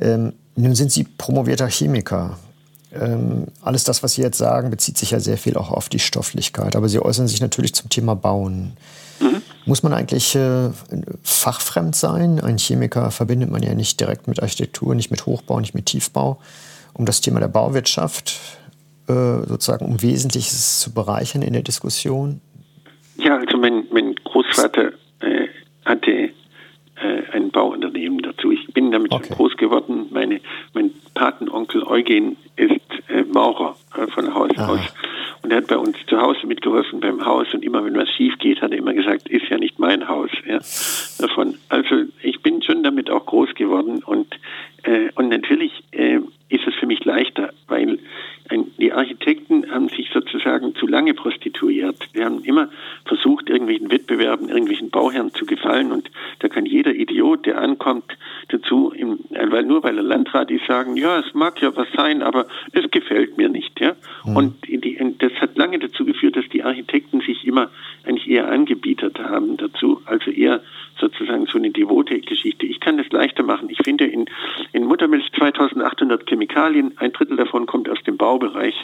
[0.00, 2.36] Ähm, nun sind Sie promovierter Chemiker.
[2.92, 6.00] Ähm, alles das, was Sie jetzt sagen, bezieht sich ja sehr viel auch auf die
[6.00, 6.74] Stofflichkeit.
[6.74, 8.72] Aber Sie äußern sich natürlich zum Thema Bauen.
[9.64, 10.70] Muss man eigentlich äh,
[11.22, 12.40] fachfremd sein?
[12.40, 16.40] Ein Chemiker verbindet man ja nicht direkt mit Architektur, nicht mit Hochbau, nicht mit Tiefbau.
[16.94, 18.38] Um das Thema der Bauwirtschaft
[19.08, 22.40] äh, sozusagen um Wesentliches zu bereichern in der Diskussion?
[23.16, 25.48] Ja, also mein, mein Großvater äh,
[25.84, 26.30] hatte
[27.02, 28.50] äh, ein Bauunternehmen dazu.
[28.50, 29.34] Ich bin damit okay.
[29.34, 30.06] groß geworden.
[30.10, 30.40] Meine,
[30.74, 34.72] mein Patenonkel Eugen ist äh, Maurer äh, von Haus Aha.
[34.72, 34.80] aus.
[35.42, 38.38] Und er hat bei uns zu Hause mitgeholfen beim Haus und immer wenn was schief
[38.38, 40.30] geht, hat er immer gesagt, ist ja nicht mein Haus.
[40.46, 40.58] Ja,
[41.18, 41.58] davon.
[41.68, 44.38] Also ich bin schon damit auch groß geworden und,
[44.84, 47.98] äh, und natürlich äh, ist es für mich leichter, weil
[48.78, 52.08] die Architekten haben sich sozusagen zu lange prostituiert.
[52.12, 52.68] Wir haben immer
[53.04, 56.10] versucht, irgendwelchen Wettbewerben, irgendwelchen Bauherren zu gefallen und
[56.40, 58.16] da kann jeder Idiot, der ankommt,
[58.48, 62.22] dazu, im, weil nur weil er Landrat ist, sagen, ja, es mag ja was sein,
[62.22, 63.80] aber es gefällt mir nicht.
[63.80, 63.94] Ja?
[64.24, 64.36] Mhm.
[64.36, 67.70] Und die, das hat lange dazu geführt, dass die Architekten sich immer
[68.04, 70.62] eigentlich eher angebietet haben dazu, also eher
[71.02, 72.64] sozusagen so eine devote Geschichte.
[72.64, 73.68] Ich kann das leichter machen.
[73.68, 74.26] Ich finde in,
[74.72, 78.74] in Muttermilch 2800 Chemikalien, ein Drittel davon kommt aus dem Baubereich.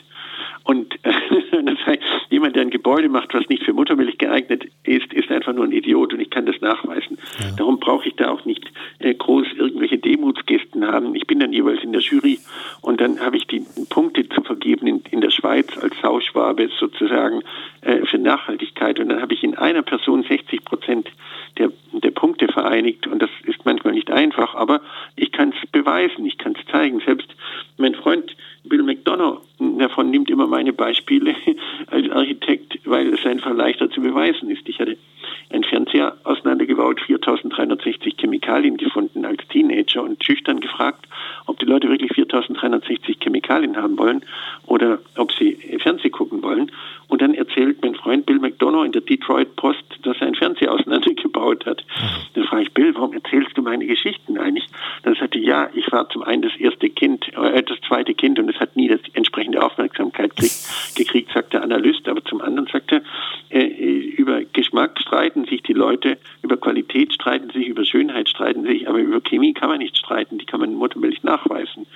[0.64, 1.12] Und äh,
[1.62, 5.52] das heißt, jemand, der ein Gebäude macht, was nicht für Muttermilch geeignet ist, ist einfach
[5.52, 7.18] nur ein Idiot und ich kann das nachweisen.
[7.40, 7.57] Ja.
[7.57, 11.14] Darum brauche ich da auch nicht äh, groß irgendwelche Demutsgesten haben.
[11.14, 12.38] Ich bin dann jeweils in der Jury
[12.81, 17.42] und dann habe ich die Punkte zu vergeben in, in der Schweiz als Sauschwabe sozusagen
[17.83, 21.09] äh, für Nachhaltigkeit und dann habe ich in einer Person 60 Prozent
[22.59, 24.81] vereinigt und das ist manchmal nicht einfach, aber
[25.14, 27.01] ich kann es beweisen, ich kann es zeigen.
[27.07, 27.29] Selbst
[27.77, 31.35] mein Freund Bill McDonough davon nimmt immer meine Beispiele
[31.87, 34.68] als Architekt, weil es einfach leichter zu beweisen ist.
[34.68, 34.97] Ich hatte
[35.51, 41.07] einen Fernseher auseinandergebaut, 4360 Chemikalien gefunden als Teenager und schüchtern gefragt,
[41.47, 44.23] ob die Leute wirklich 4360 Chemikalien haben wollen
[44.66, 46.71] oder ob sie Fernseh gucken wollen.
[47.09, 50.73] Und dann erzählt mein Freund Bill McDonough in der Detroit Post, dass er einen Fernseher
[50.75, 51.85] auseinandergebaut hat.
[52.35, 54.68] Dann frage ich Bill, warum erzählst du meine Geschichten eigentlich?
[55.04, 58.48] Dann sagte ja, ich war zum einen das erste Kind, äh, das zweite Kind und
[58.48, 62.08] es hat nie das entsprechende Aufmerksamkeit gekriegt, gekriegt sagt der Analyst.
[62.08, 63.02] Aber zum anderen sagte
[63.48, 68.64] er, äh, über Geschmack streiten sich die Leute, über Qualität streiten sich, über Schönheit streiten
[68.64, 71.87] sich, aber über Chemie kann man nicht streiten, die kann man in Muttermilch nachweisen.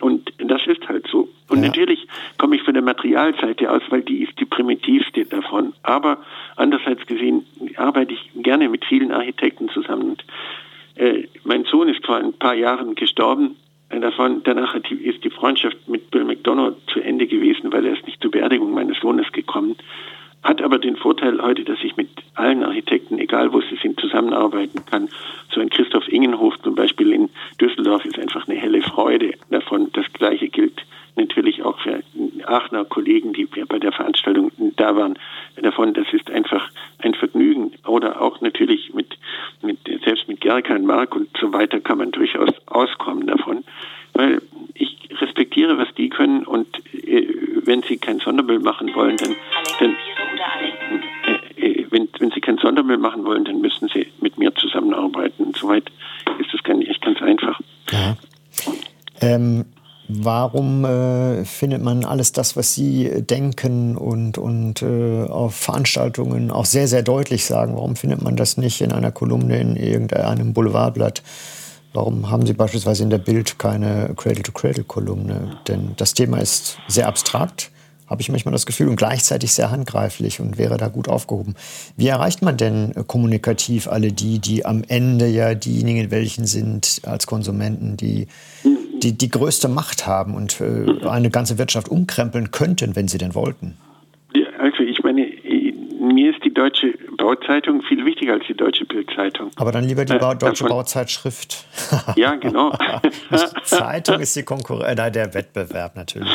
[0.00, 1.28] Und das ist halt so.
[1.48, 1.68] Und ja.
[1.68, 2.06] natürlich
[2.38, 5.72] komme ich von der Materialseite aus, weil die ist die primitivste davon.
[5.82, 6.18] Aber
[6.56, 10.10] andererseits gesehen arbeite ich gerne mit vielen Architekten zusammen.
[10.10, 10.24] Und,
[10.96, 13.56] äh, mein Sohn ist vor ein paar Jahren gestorben.
[13.88, 18.20] Davon, danach ist die Freundschaft mit Bill McDonough zu Ende gewesen, weil er ist nicht
[18.20, 19.76] zur Beerdigung meines Sohnes gekommen.
[20.46, 24.84] Hat aber den Vorteil heute, dass ich mit allen Architekten, egal wo sie sind, zusammenarbeiten
[24.86, 25.08] kann.
[25.52, 27.30] So ein Christoph Ingenhof zum Beispiel in
[27.60, 29.90] Düsseldorf ist einfach eine helle Freude davon.
[29.92, 30.84] Das Gleiche gilt
[31.16, 32.00] natürlich auch für
[32.44, 35.18] Aachener Kollegen, die bei der Veranstaltung da waren,
[35.60, 35.94] davon.
[35.94, 37.72] Das ist einfach ein Vergnügen.
[37.84, 39.18] Oder auch natürlich mit,
[39.62, 43.64] mit selbst mit Gerkan Mark und so weiter kann man durchaus auskommen davon.
[44.16, 44.40] Weil
[44.74, 47.26] ich respektiere, was die können und äh,
[47.64, 49.36] wenn sie kein Sonderbild machen wollen, dann,
[49.80, 49.96] dann
[51.56, 55.52] äh, äh, wenn, wenn sie kein Sondermüll machen wollen, dann müssen sie mit mir zusammenarbeiten.
[55.58, 55.90] Soweit
[56.38, 57.60] ist das nicht ganz einfach.
[57.90, 58.16] Ja.
[59.20, 59.64] Ähm,
[60.08, 66.66] warum äh, findet man alles das, was Sie denken und, und äh, auf Veranstaltungen auch
[66.66, 71.22] sehr, sehr deutlich sagen, warum findet man das nicht in einer Kolumne in irgendeinem Boulevardblatt?
[71.96, 75.56] Warum haben Sie beispielsweise in der Bild keine Cradle-to-Cradle-Kolumne?
[75.66, 77.70] Denn das Thema ist sehr abstrakt
[78.06, 81.56] habe ich manchmal das Gefühl, und gleichzeitig sehr handgreiflich und wäre da gut aufgehoben.
[81.96, 87.00] Wie erreicht man denn äh, kommunikativ alle die, die am Ende ja diejenigen welchen sind
[87.04, 88.28] als Konsumenten, die
[89.02, 93.34] die, die größte Macht haben und äh, eine ganze Wirtschaft umkrempeln könnten, wenn sie denn
[93.34, 93.76] wollten?
[94.60, 95.26] Also ich meine,
[96.00, 96.94] mir ist die deutsche
[97.26, 99.50] Bauzeitung viel wichtiger als die deutsche Bildzeitung.
[99.56, 101.66] Aber dann lieber die äh, Bau deutsche davon, Bauzeitschrift.
[102.16, 102.72] ja, genau.
[103.64, 106.30] Zeitung ist die Konkurrenz, äh, der Wettbewerb natürlich.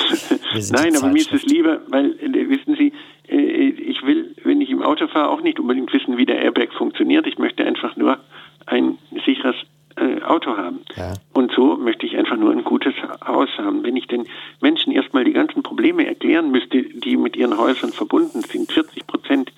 [0.72, 2.92] Nein, aber mir ist es lieber, weil, äh, wissen Sie,
[3.30, 6.74] äh, ich will, wenn ich im Auto fahre, auch nicht unbedingt wissen, wie der Airbag
[6.78, 7.26] funktioniert.
[7.26, 8.18] Ich möchte einfach nur
[8.66, 9.56] ein sicheres
[9.96, 10.82] äh, Auto haben.
[10.98, 11.14] Ja.
[11.34, 12.94] Und so möchte ich einfach nur ein gutes
[13.26, 13.84] Haus haben.
[13.84, 14.26] Wenn ich den
[14.60, 19.51] Menschen erstmal die ganzen Probleme erklären müsste, die mit ihren Häusern verbunden sind, 40 Prozent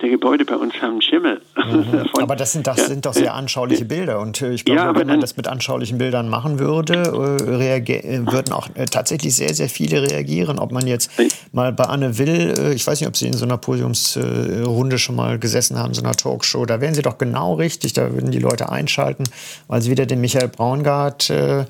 [0.00, 1.40] der Gebäude bei uns haben Schimmel.
[1.56, 2.06] Mhm.
[2.20, 2.86] aber das sind, das ja.
[2.86, 4.20] sind doch sehr anschauliche Bilder.
[4.20, 8.52] Und äh, ich glaube, ja, wenn man das mit anschaulichen Bildern machen würde, äh, würden
[8.52, 10.58] auch äh, tatsächlich sehr, sehr viele reagieren.
[10.58, 11.10] Ob man jetzt
[11.52, 15.16] mal bei Anne Will, äh, ich weiß nicht, ob Sie in so einer Podiumsrunde schon
[15.16, 18.38] mal gesessen haben, so einer Talkshow, da wären Sie doch genau richtig, da würden die
[18.38, 19.24] Leute einschalten,
[19.66, 21.64] weil Sie wieder den Michael Braungart äh,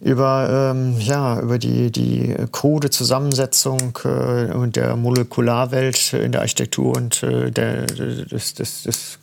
[0.00, 6.96] über, ähm, ja, über die, die krude Zusammensetzung äh, und der Molekularwelt in der Architektur
[6.96, 9.18] und äh, der, des, des, des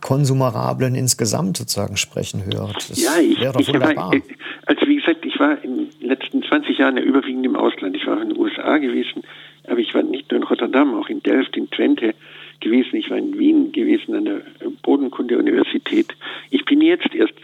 [0.00, 2.90] Konsumerablen insgesamt sozusagen sprechen hört.
[2.90, 4.12] Das ja, ich, wäre doch wunderbar.
[4.12, 4.20] War,
[4.66, 7.94] also wie gesagt, ich war in den letzten 20 Jahren ja überwiegend im Ausland.
[7.96, 9.22] Ich war in den USA gewesen,
[9.68, 12.14] aber ich war nicht nur in Rotterdam, auch in Delft, in Twente
[12.60, 12.96] gewesen.
[12.96, 14.42] Ich war in Wien gewesen an der
[14.82, 16.14] Bodenkunde-Universität.
[16.50, 17.34] Ich bin jetzt erst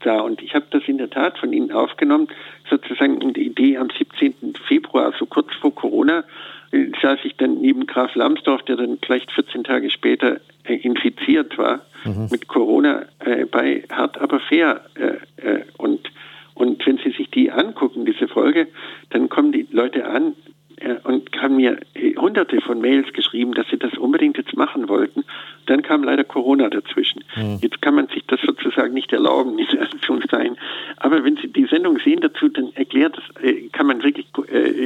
[0.00, 2.28] da und ich habe das in der Tat von Ihnen aufgenommen,
[2.68, 4.54] sozusagen in der Idee am 17.
[4.66, 6.24] Februar, also kurz vor Corona,
[6.70, 11.56] äh, saß ich dann neben Graf Lambsdorff, der dann gleich 14 Tage später äh, infiziert
[11.56, 12.28] war mhm.
[12.30, 14.82] mit Corona äh, bei Hart aber fair.
[14.94, 16.10] Äh, äh, und,
[16.54, 18.68] und wenn Sie sich die angucken, diese Folge,
[19.10, 20.34] dann kommen die Leute an,
[20.80, 21.78] äh, und haben mir
[22.20, 25.24] hunderte von Mails geschrieben, dass sie das unbedingt jetzt machen wollten.
[25.66, 27.24] Dann kam leider Corona dazwischen.
[27.36, 27.58] Mhm.
[27.60, 30.56] Jetzt kann man sich das sozusagen nicht erlauben, diese Anführungszeichen.
[30.98, 34.26] Aber wenn Sie die Sendung sehen dazu, dann erklärt das, äh, kann man wirklich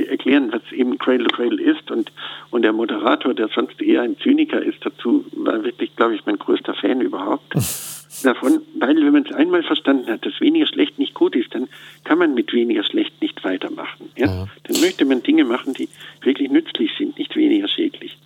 [0.09, 1.91] erklären, was eben Cradle to Cradle ist.
[1.91, 2.13] Und,
[2.51, 6.39] und der Moderator, der sonst eher ein Zyniker ist, dazu war wirklich, glaube ich, mein
[6.39, 7.55] größter Fan überhaupt.
[8.23, 11.69] davon, weil wenn man es einmal verstanden hat, dass weniger schlecht nicht gut ist, dann
[12.05, 14.11] kann man mit weniger schlecht nicht weitermachen.
[14.17, 14.27] Ja?
[14.27, 14.49] ja.
[14.65, 15.89] Dann möchte man Dinge machen, die
[16.23, 18.19] wirklich nützlich sind, nicht weniger schädlich.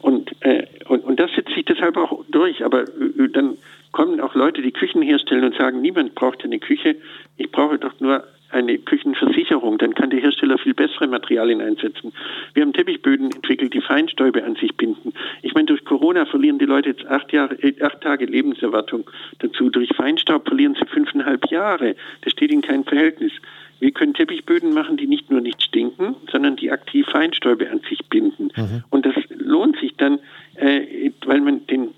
[0.00, 2.64] Und, äh, und, und das setzt sich deshalb auch durch.
[2.64, 3.56] Aber äh, dann
[3.92, 6.96] kommen auch Leute, die Küchen herstellen und sagen, niemand braucht eine Küche,
[7.36, 12.12] ich brauche doch nur eine Küchenversicherung, dann kann der Hersteller viel bessere Materialien einsetzen.
[12.54, 15.12] Wir haben Teppichböden entwickelt, die Feinstäube an sich binden.
[15.42, 19.70] Ich meine, durch Corona verlieren die Leute jetzt acht, Jahre, äh, acht Tage Lebenserwartung dazu.
[19.70, 21.96] Durch Feinstaub verlieren sie fünfeinhalb Jahre.
[22.22, 23.32] Das steht in keinem Verhältnis.
[23.80, 27.98] Wir können Teppichböden machen, die nicht nur nicht stinken, sondern die aktiv Feinstäube an sich
[28.08, 28.50] binden.
[28.56, 28.84] Mhm.
[28.90, 30.20] Und das lohnt sich dann,
[30.54, 31.93] äh, weil man den, den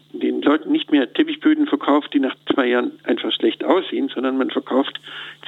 [0.46, 5.00] Leuten nicht mehr Teppichböden verkauft, die nach zwei Jahren einfach schlecht aussehen, sondern man verkauft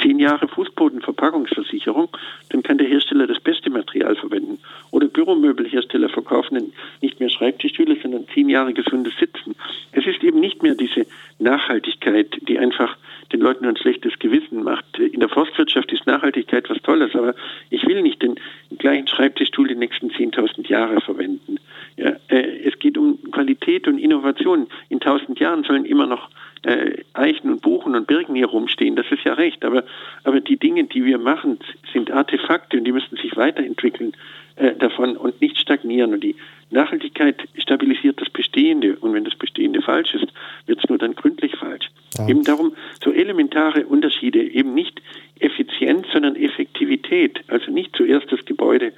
[0.03, 2.09] zehn Jahre Fußbodenverpackungsversicherung,
[2.51, 4.59] dann kann der Hersteller das beste Material verwenden.
[4.91, 9.55] Oder Büromöbelhersteller verkaufen nicht mehr Schreibtischstühle, sondern zehn Jahre gesundes Sitzen.
[9.93, 11.07] Es ist eben nicht mehr diese
[11.39, 12.97] Nachhaltigkeit, die einfach
[13.33, 14.99] den Leuten ein schlechtes Gewissen macht.
[14.99, 17.35] In der Forstwirtschaft ist Nachhaltigkeit was Tolles, aber
[17.71, 18.37] ich will nicht den
[18.79, 21.59] gleichen Schreibtischstuhl die nächsten 10.000 Jahre verwenden.
[21.99, 24.69] Ja, äh, es geht um Qualität und Innovation.
[24.89, 26.31] In 1000 Jahren sollen immer noch
[26.63, 28.95] äh, Eichen und Buchen und Birken hier rumstehen.
[28.95, 29.65] Das ist ja recht.
[29.65, 29.83] Aber,
[30.23, 31.59] aber die Dinge, die wir machen,
[31.93, 34.13] sind Artefakte und die müssen sich weiterentwickeln
[34.55, 36.15] äh, davon und nicht stagnieren.
[36.15, 36.37] Und die
[36.71, 38.97] Nachhaltigkeit stabilisiert das Bestehende.
[39.01, 40.33] Und wenn das Bestehende falsch ist,
[40.67, 41.89] wird es nur dann gründlich falsch.
[42.17, 42.29] Ja.
[42.29, 45.03] Eben darum so elementare Unterschiede, eben nicht
[45.41, 47.41] Effizienz, sondern Effektivität.
[47.49, 48.93] Also nicht zuerst das Gebäude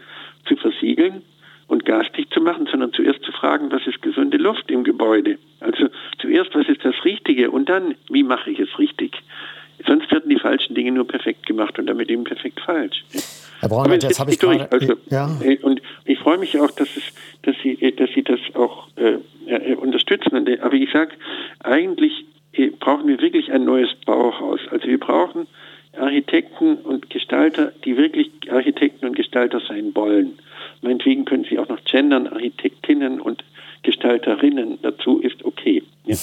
[0.45, 1.23] zu versiegeln
[1.71, 5.39] und gasdicht zu machen, sondern zuerst zu fragen, was ist gesunde Luft im Gebäude.
[5.61, 5.87] Also
[6.19, 9.17] zuerst, was ist das Richtige und dann, wie mache ich es richtig.
[9.87, 13.05] Sonst werden die falschen Dinge nur perfekt gemacht und damit eben perfekt falsch.
[13.61, 14.71] Herr Braun, jetzt habe ich gerade...
[14.73, 15.31] Also, ja.
[15.43, 17.05] Äh, und ich freue mich auch, dass, es,
[17.43, 20.37] dass, Sie, äh, dass Sie das auch äh, äh unterstützen.
[20.61, 21.13] Aber ich sage,
[21.61, 22.25] eigentlich
[22.81, 24.61] brauchen wir wirklich ein neues Bauhaus.
[24.71, 25.47] Also wir brauchen
[25.97, 30.39] Architekten und Gestalter, die wirklich Architekten und Gestalter sein wollen.
[30.83, 33.45] Meinetwegen können Sie auch noch gendern, Architektinnen und
[33.83, 34.79] Gestalterinnen.
[34.83, 35.83] Dazu ist okay.
[36.05, 36.17] Ja.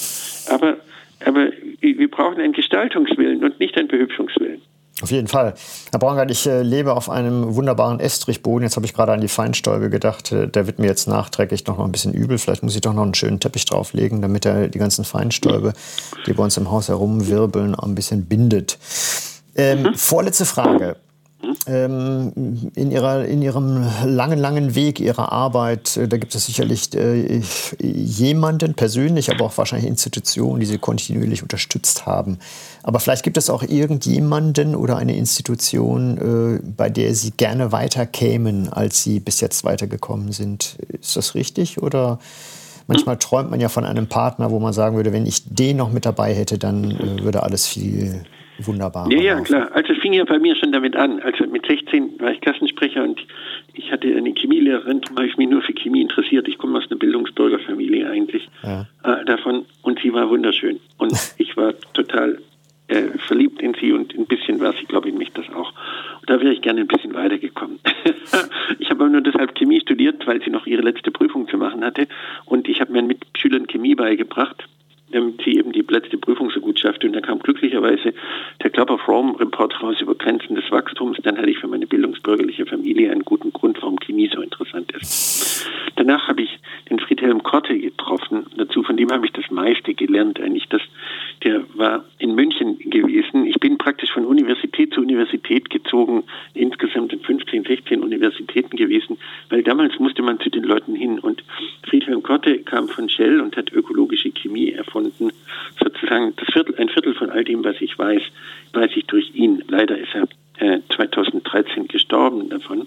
[0.49, 0.77] Aber,
[1.25, 1.49] aber
[1.81, 4.62] wir brauchen einen Gestaltungswillen und nicht einen Behübschungswillen.
[5.01, 5.53] Auf jeden Fall.
[5.91, 8.63] Herr Braungart, ich äh, lebe auf einem wunderbaren Estrichboden.
[8.63, 10.32] Jetzt habe ich gerade an die Feinstäube gedacht.
[10.32, 12.38] Äh, der wird mir jetzt nachträglich noch ein bisschen übel.
[12.38, 15.73] Vielleicht muss ich doch noch einen schönen Teppich drauflegen, damit er die ganzen Feinstäube,
[16.25, 18.77] die bei uns im Haus herumwirbeln, ein bisschen bindet.
[19.56, 19.95] Ähm, mhm.
[19.95, 20.95] Vorletzte Frage.
[21.67, 22.32] Ähm,
[22.75, 27.41] in, ihrer, in ihrem langen, langen Weg ihrer Arbeit, äh, da gibt es sicherlich äh,
[27.82, 32.39] jemanden persönlich, aber auch wahrscheinlich Institutionen, die sie kontinuierlich unterstützt haben.
[32.84, 38.71] Aber vielleicht gibt es auch irgendjemanden oder eine Institution, äh, bei der sie gerne weiterkämen,
[38.71, 40.77] als sie bis jetzt weitergekommen sind.
[40.99, 41.82] Ist das richtig?
[41.82, 42.19] Oder
[42.88, 45.91] manchmal träumt man ja von einem Partner, wo man sagen würde, wenn ich den noch
[45.91, 48.23] mit dabei hätte, dann äh, würde alles viel
[48.65, 49.11] wunderbar.
[49.11, 49.69] Ja, ja, klar.
[49.73, 51.19] Also es fing ja bei mir schon damit an.
[51.19, 53.19] Also mit 16 war ich Klassensprecher und
[53.73, 56.47] ich hatte eine Chemielehrerin, darum habe ich mich nur für Chemie interessiert.
[56.47, 58.87] Ich komme aus einer Bildungsbürgerfamilie eigentlich ja.
[59.03, 60.79] äh, davon und sie war wunderschön.
[60.97, 62.39] Und ich war total
[62.87, 65.73] äh, verliebt in sie und ein bisschen war sie, glaube ich, in mich das auch.
[66.21, 67.79] Und da wäre ich gerne ein bisschen weitergekommen.
[68.79, 71.83] ich habe aber nur deshalb Chemie studiert, weil sie noch ihre letzte Prüfung zu machen
[71.83, 72.07] hatte
[72.45, 74.67] und ich habe meinen Mitschülern Chemie beigebracht
[75.11, 77.07] damit sie eben die letzte Prüfung so gut schaffte.
[77.07, 78.13] Und dann kam glücklicherweise
[79.07, 81.17] der Club of Rome Report raus über Grenzen des Wachstums.
[81.23, 85.67] Dann hatte ich für meine bildungsbürgerliche Familie einen guten Grund, warum Chemie so interessant ist.
[85.97, 88.45] Danach habe ich den Friedhelm Korte getroffen.
[88.55, 90.67] Dazu, von dem habe ich das meiste gelernt eigentlich.
[90.69, 90.81] Das,
[91.43, 93.47] der war in München gewesen.
[93.47, 99.17] Ich bin praktisch von Universität zu Universität gezogen, insgesamt in 15, 16 Universitäten gewesen,
[99.49, 101.17] weil damals musste man zu den Leuten hin.
[101.17, 101.43] Und
[101.89, 105.31] Friedhelm Korte kam von Shell und hat ökologische Chemie erfunden.
[105.81, 108.21] Sozusagen das Viertel, ein Viertel von all dem, was ich weiß,
[108.73, 109.63] weiß ich durch ihn.
[109.67, 110.27] Leider ist er
[110.59, 112.85] äh, 2013 gestorben davon.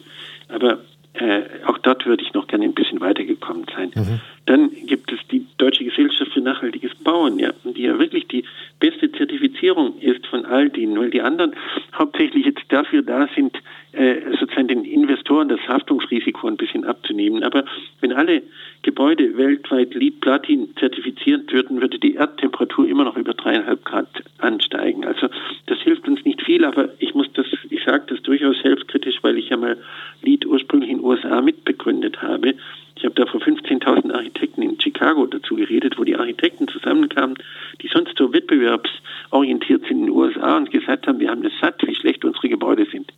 [0.49, 0.79] Aber
[1.15, 3.91] äh, auch dort würde ich noch gerne ein bisschen weitergekommen sein.
[3.95, 4.21] Mhm.
[4.47, 8.45] Dann gibt es die Deutsche Gesellschaft für nachhaltiges Bauen, ja, die ja wirklich die
[8.79, 11.55] beste Zertifizierung ist von all denen, weil die anderen
[11.93, 13.57] hauptsächlich jetzt dafür da sind,
[13.93, 17.43] äh, sozusagen den Investoren das Haftungsrisiko ein bisschen abzunehmen.
[17.43, 17.65] Aber
[18.01, 18.43] wenn alle
[18.83, 25.05] Gebäude weltweit Lead Platin zertifiziert würden, würde die Erdtemperatur immer noch über dreieinhalb Grad ansteigen.
[25.05, 25.29] Also
[25.67, 29.37] das hilft uns nicht viel, aber ich muss das, ich sage das durchaus selbstkritisch, weil
[29.37, 29.77] ich ja mal
[30.23, 32.55] Lead ursprünglich in den USA mitbegründet habe.
[33.01, 37.35] Ich habe da vor 15.000 Architekten in Chicago dazu geredet, wo die Architekten zusammenkamen,
[37.81, 41.81] die sonst so wettbewerbsorientiert sind in den USA und gesagt haben, wir haben das satt,
[41.87, 43.11] wie schlecht unsere Gebäude sind.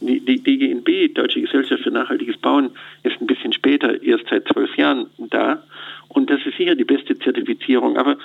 [0.00, 2.70] Die, die DGNB, Deutsche Gesellschaft für nachhaltiges Bauen,
[3.02, 5.62] ist ein bisschen später, erst seit zwölf Jahren da.
[6.08, 7.98] Und das ist sicher die beste Zertifizierung.
[7.98, 8.16] Aber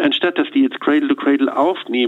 [0.00, 1.56] anstatt dass die jetzt Cradle to Cradle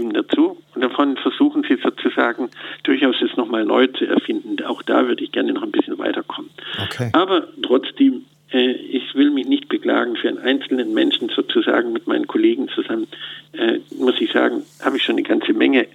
[0.01, 2.49] aufnehmen dazu, und davon versuchen sie sozusagen
[2.83, 4.63] durchaus es nochmal neu zu erfinden.
[4.65, 6.49] Auch da würde ich gerne noch ein bisschen weiterkommen.
[6.83, 7.09] Okay.
[7.13, 12.27] Aber trotzdem äh, ich will mich nicht beklagen für einen einzelnen Menschen sozusagen mit meinen
[12.27, 13.07] Kollegen zusammen,
[13.53, 15.87] äh, muss ich sagen, habe ich schon eine ganze Menge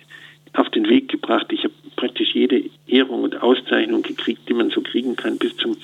[0.54, 1.46] auf den Weg gebracht.
[1.50, 5.76] Ich habe praktisch jede Ehrung und Auszeichnung gekriegt, die man so kriegen kann, bis zum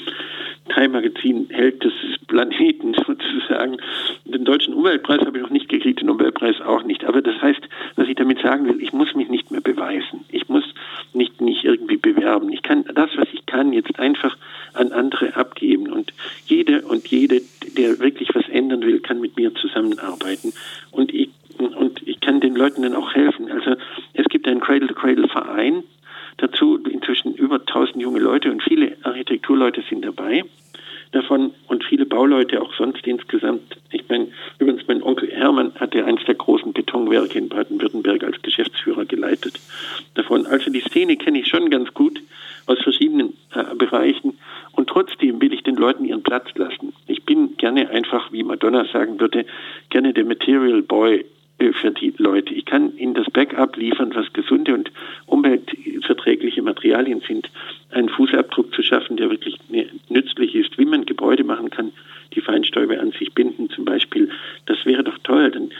[0.68, 1.92] Time Magazin Held des
[2.28, 3.78] Planeten sozusagen.
[4.24, 7.04] Den deutschen Umweltpreis habe ich noch nicht gekriegt, den Nobelpreis auch nicht.
[7.04, 7.60] Aber das heißt,
[7.96, 10.24] was ich damit sagen will, ich muss mich nicht mehr beweisen.
[10.30, 10.64] Ich muss
[11.12, 12.52] nicht, nicht irgendwie bewerben.
[12.52, 14.36] Ich kann das, was ich kann, jetzt einfach
[14.74, 15.90] an andere abgeben.
[15.90, 16.12] Und
[16.46, 17.42] jede und jede,
[17.76, 20.52] der wirklich was ändern will, kann mit mir zusammenarbeiten.
[20.90, 23.50] Und ich, und ich kann den Leuten dann auch helfen.
[23.50, 23.76] Also
[24.14, 25.82] es gibt einen Cradle-to-Cradle-Verein,
[26.38, 30.44] dazu inzwischen über 1000 junge Leute und viele Architekturleute sind dabei
[31.12, 33.76] davon und viele Bauleute auch sonst insgesamt.
[33.90, 39.04] Ich meine, übrigens mein Onkel Hermann hatte eines der großen Betonwerke in Baden-Württemberg als Geschäftsführer
[39.04, 39.60] geleitet
[40.14, 40.46] davon.
[40.46, 42.20] Also die Szene kenne ich schon ganz gut
[42.66, 44.38] aus verschiedenen äh, Bereichen
[44.72, 46.94] und trotzdem will ich den Leuten ihren Platz lassen.
[47.06, 49.44] Ich bin gerne einfach, wie Madonna sagen würde,
[49.90, 51.24] gerne der Material Boy
[51.62, 52.54] äh, für die Leute.
[52.54, 54.90] Ich kann ihnen das Backup liefern, was gesunde und
[55.26, 57.50] umweltverträgliche Materialien sind,
[57.90, 59.58] einen Fußabdruck zu schaffen, der wirklich
[60.08, 61.92] nützlich ist, wie man Gebäude machen kann,
[62.34, 64.30] die Feinstäube an sich binden zum Beispiel.
[64.66, 65.50] Das wäre doch toll.
[65.50, 65.70] Dann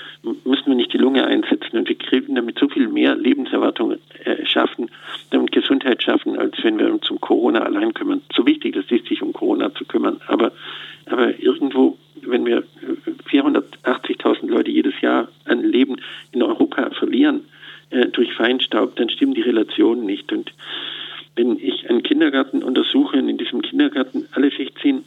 [0.44, 4.44] müssen wir nicht die Lunge einsetzen und wir kriegen damit so viel mehr Lebenserwartung äh,
[4.44, 4.90] schaffen
[5.30, 8.22] und Gesundheit schaffen, als wenn wir uns um Corona allein kümmern.
[8.34, 10.20] So wichtig das ist, sich um Corona zu kümmern.
[10.26, 10.52] Aber,
[11.06, 12.64] aber irgendwo, wenn wir
[13.30, 15.96] 480.000 Leute jedes Jahr an Leben
[16.32, 17.42] in Europa verlieren
[17.90, 19.08] äh, durch Feinstaub, dann
[19.72, 20.32] Relationen nicht.
[20.32, 20.52] Und
[21.36, 25.04] wenn ich einen Kindergarten untersuche und in diesem Kindergarten alle 16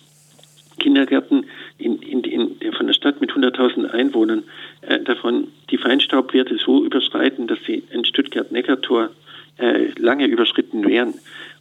[0.79, 1.45] Kindergärten
[1.77, 4.43] in, in, in, von der Stadt mit 100.000 Einwohnern
[4.81, 9.09] äh, davon die Feinstaubwerte so überschreiten, dass sie in Stuttgart-Neckartor
[9.57, 11.13] äh, lange überschritten wären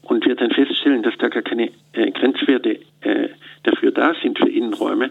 [0.02, 3.28] und wir dann feststellen, dass da gar keine äh, Grenzwerte äh,
[3.62, 5.10] dafür da sind für Innenräume,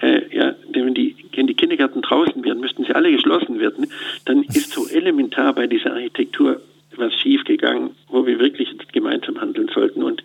[0.00, 3.88] äh, ja, wenn die, wenn die Kindergärten draußen wären, müssten sie alle geschlossen werden,
[4.24, 6.62] dann ist so elementar bei dieser Architektur
[6.98, 10.02] was schief gegangen, wo wir wirklich gemeinsam handeln sollten.
[10.02, 10.22] Und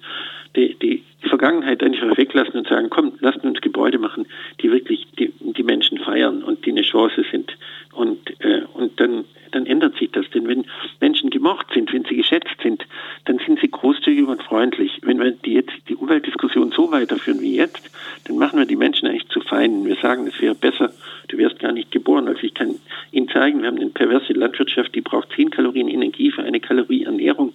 [0.56, 4.26] die, die die Vergangenheit einfach weglassen und sagen, komm, lasst uns Gebäude machen,
[4.62, 7.56] die wirklich die, die Menschen feiern und die eine Chance sind.
[7.94, 10.30] Und, äh, und dann, dann ändert sich das.
[10.30, 10.66] Denn wenn
[11.02, 12.86] Menschen gemocht sind, wenn sie geschätzt sind,
[13.26, 15.00] dann sind sie großzügig und freundlich.
[15.02, 17.90] Wenn wir die jetzt die Umweltdiskussion so weiterführen wie jetzt,
[18.26, 19.86] dann machen wir die Menschen eigentlich zu Feinden.
[19.86, 20.94] Wir sagen, es wäre besser,
[21.28, 22.28] du wärst gar nicht geboren.
[22.28, 22.76] Also ich kann
[23.12, 27.04] Ihnen zeigen, wir haben eine perverse Landwirtschaft, die braucht 10 Kalorien Energie für eine Kalorie
[27.04, 27.54] Ernährung.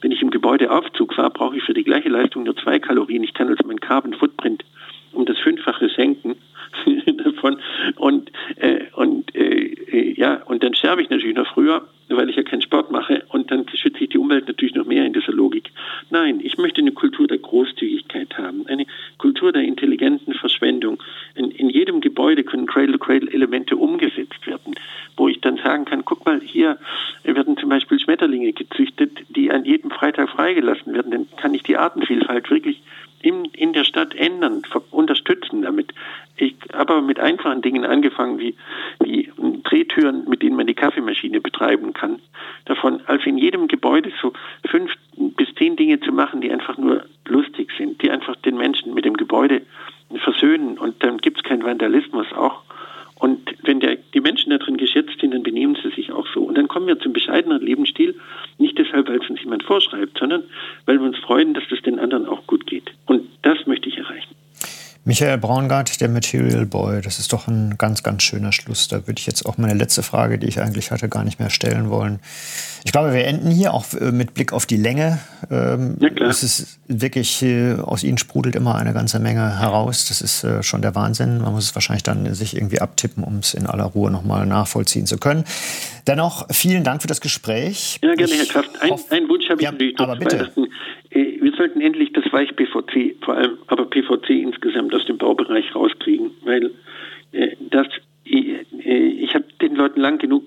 [0.00, 2.99] Wenn ich im Gebäude Aufzug fahre, brauche ich für die gleiche Leistung nur 2 Kalorien.
[3.08, 4.64] Ich kann also meinen Carbon Footprint
[5.12, 6.36] um das Fünffache senken
[7.24, 7.60] davon.
[7.96, 12.36] Und, äh, und äh, äh, ja, und dann sterbe ich natürlich noch früher, weil ich
[12.36, 15.32] ja keinen Sport mache und dann schütze ich die Umwelt natürlich noch mehr in dieser
[15.32, 15.70] Logik.
[16.10, 18.86] Nein, ich möchte eine Kultur der Großzügigkeit haben, eine
[19.18, 21.00] Kultur der intelligenten Verschwendung.
[21.34, 24.74] In, in jedem Gebäude können Cradle-to-Cradle-Elemente umgesetzt werden,
[25.16, 26.78] wo ich dann sagen kann, guck mal, hier
[27.22, 31.12] werden zum Beispiel Schmetterlinge gezüchtet, die an jedem Freitag freigelassen werden.
[31.12, 32.82] Dann kann ich die Artenvielfalt wirklich
[33.22, 35.92] in, in der Stadt ändern, unterstützen damit.
[36.36, 38.56] Ich habe aber mit einfachen Dingen angefangen, wie,
[39.00, 39.30] wie
[39.64, 42.20] Drehtüren, mit denen man die Kaffeemaschine betreiben kann.
[42.64, 44.32] Davon, also in jedem Gebäude so
[44.66, 48.94] fünf bis zehn Dinge zu machen, die einfach nur lustig sind, die einfach den Menschen
[48.94, 49.62] mit dem Gebäude
[50.24, 52.62] versöhnen und dann gibt es keinen Vandalismus auch.
[53.20, 56.40] Und wenn der, die Menschen da drin geschätzt sind, dann benehmen sie sich auch so.
[56.40, 58.14] Und dann kommen wir zum bescheideneren Lebensstil,
[58.56, 60.44] nicht deshalb, weil es uns jemand vorschreibt, sondern
[60.86, 62.90] weil wir uns freuen, dass es den anderen auch gut geht.
[63.04, 64.34] Und das möchte ich erreichen.
[65.20, 68.88] Michael Braungart, der Material Boy, das ist doch ein ganz, ganz schöner Schluss.
[68.88, 71.50] Da würde ich jetzt auch meine letzte Frage, die ich eigentlich hatte, gar nicht mehr
[71.50, 72.20] stellen wollen.
[72.84, 75.18] Ich glaube, wir enden hier auch äh, mit Blick auf die Länge.
[75.50, 76.08] Ähm, ja.
[76.26, 80.06] Es ist wirklich, äh, aus Ihnen sprudelt immer eine ganze Menge heraus.
[80.08, 81.42] Das ist äh, schon der Wahnsinn.
[81.42, 85.04] Man muss es wahrscheinlich dann sich irgendwie abtippen, um es in aller Ruhe nochmal nachvollziehen
[85.04, 85.44] zu können.
[86.06, 87.98] Dennoch, vielen Dank für das Gespräch.
[88.02, 88.70] Ja, gerne, Herr Kraft.
[88.80, 90.50] Ein, ein Wunsch habe ich ja, natürlich noch aber bitte.
[91.60, 96.70] Wir sollten endlich das Weich-PVC, vor allem aber PVC insgesamt aus dem Baubereich rauskriegen, weil
[97.68, 97.86] das
[98.24, 100.44] ich habe den Leuten lang genug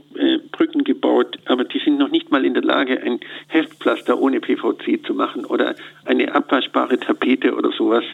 [0.52, 5.06] Brücken gebaut, aber die sind noch nicht mal in der Lage, ein Heftpflaster ohne PVC
[5.06, 8.06] zu machen oder eine abwaschbare Tapete oder sowas.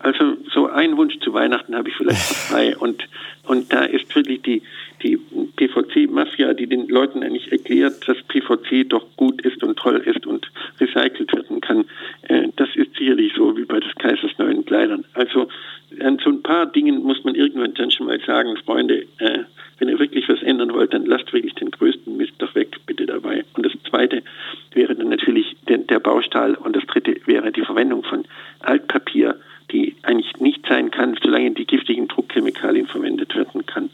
[0.00, 3.06] Also so ein Wunsch zu Weihnachten habe ich vielleicht frei und
[3.48, 4.62] und da ist wirklich die
[5.02, 5.16] die
[5.56, 10.50] PVC-Mafia, die den Leuten eigentlich erklärt, dass PVC doch gut ist und toll ist und
[10.80, 11.84] recycelt werden kann.
[12.56, 15.04] Das ist sicherlich so wie bei des Kaisers neuen Kleidern.
[15.14, 15.48] Also
[16.00, 19.44] an so ein paar Dingen muss man irgendwann dann schon mal sagen, Freunde, äh,
[19.78, 23.06] wenn ihr wirklich was ändern wollt, dann lasst wirklich den größten Mist doch weg, bitte
[23.06, 23.44] dabei.
[23.54, 24.22] Und das Zweite
[24.74, 28.24] wäre dann natürlich der, Baustahl und das Dritte wäre die Verwendung von
[28.60, 29.36] Altpapier,
[30.08, 33.90] eigentlich nicht sein kann, solange die giftigen Druckchemikalien verwendet werden kann.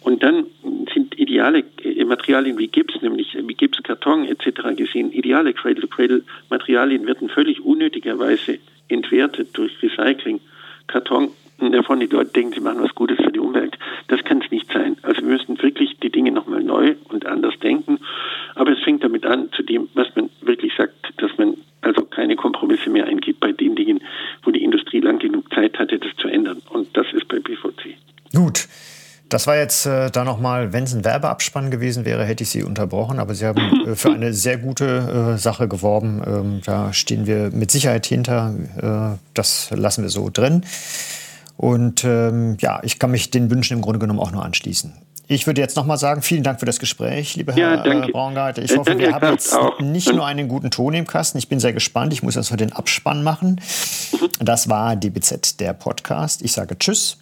[0.00, 0.46] Und dann
[0.92, 4.74] sind ideale äh, Materialien wie Gips, nämlich wie Gips, Karton etc.
[4.76, 10.40] gesehen, ideale Cradle-to-Cradle-Materialien werden völlig unnötigerweise entwertet durch Recycling.
[10.86, 11.30] Karton
[11.70, 13.78] davon die Leute denken, sie machen was Gutes für die Umwelt.
[14.08, 14.96] Das kann es nicht sein.
[15.02, 17.98] Also wir müssen wirklich die Dinge nochmal neu und anders denken.
[18.54, 22.36] Aber es fängt damit an, zu dem, was man wirklich sagt, dass man also keine
[22.36, 24.00] Kompromisse mehr eingeht bei den Dingen,
[24.42, 26.62] wo die Industrie lang genug Zeit hatte, das zu ändern.
[26.70, 27.96] Und das ist bei PVC.
[28.34, 28.66] Gut.
[29.32, 32.62] Das war jetzt äh, da nochmal, wenn es ein Werbeabspann gewesen wäre, hätte ich Sie
[32.62, 33.18] unterbrochen.
[33.18, 36.22] Aber Sie haben äh, für eine sehr gute äh, Sache geworben.
[36.26, 38.54] Ähm, da stehen wir mit Sicherheit hinter.
[38.76, 40.66] Äh, das lassen wir so drin.
[41.56, 44.92] Und ähm, ja, ich kann mich den Wünschen im Grunde genommen auch nur anschließen.
[45.28, 48.58] Ich würde jetzt nochmal sagen, vielen Dank für das Gespräch, lieber Herr ja, äh, Braungart.
[48.58, 49.80] Ich hoffe, danke, wir haben jetzt auch.
[49.80, 51.38] nicht nur einen guten Ton im Kasten.
[51.38, 52.12] Ich bin sehr gespannt.
[52.12, 53.62] Ich muss jetzt noch den Abspann machen.
[54.40, 56.42] Das war DBZ, der Podcast.
[56.42, 57.21] Ich sage Tschüss.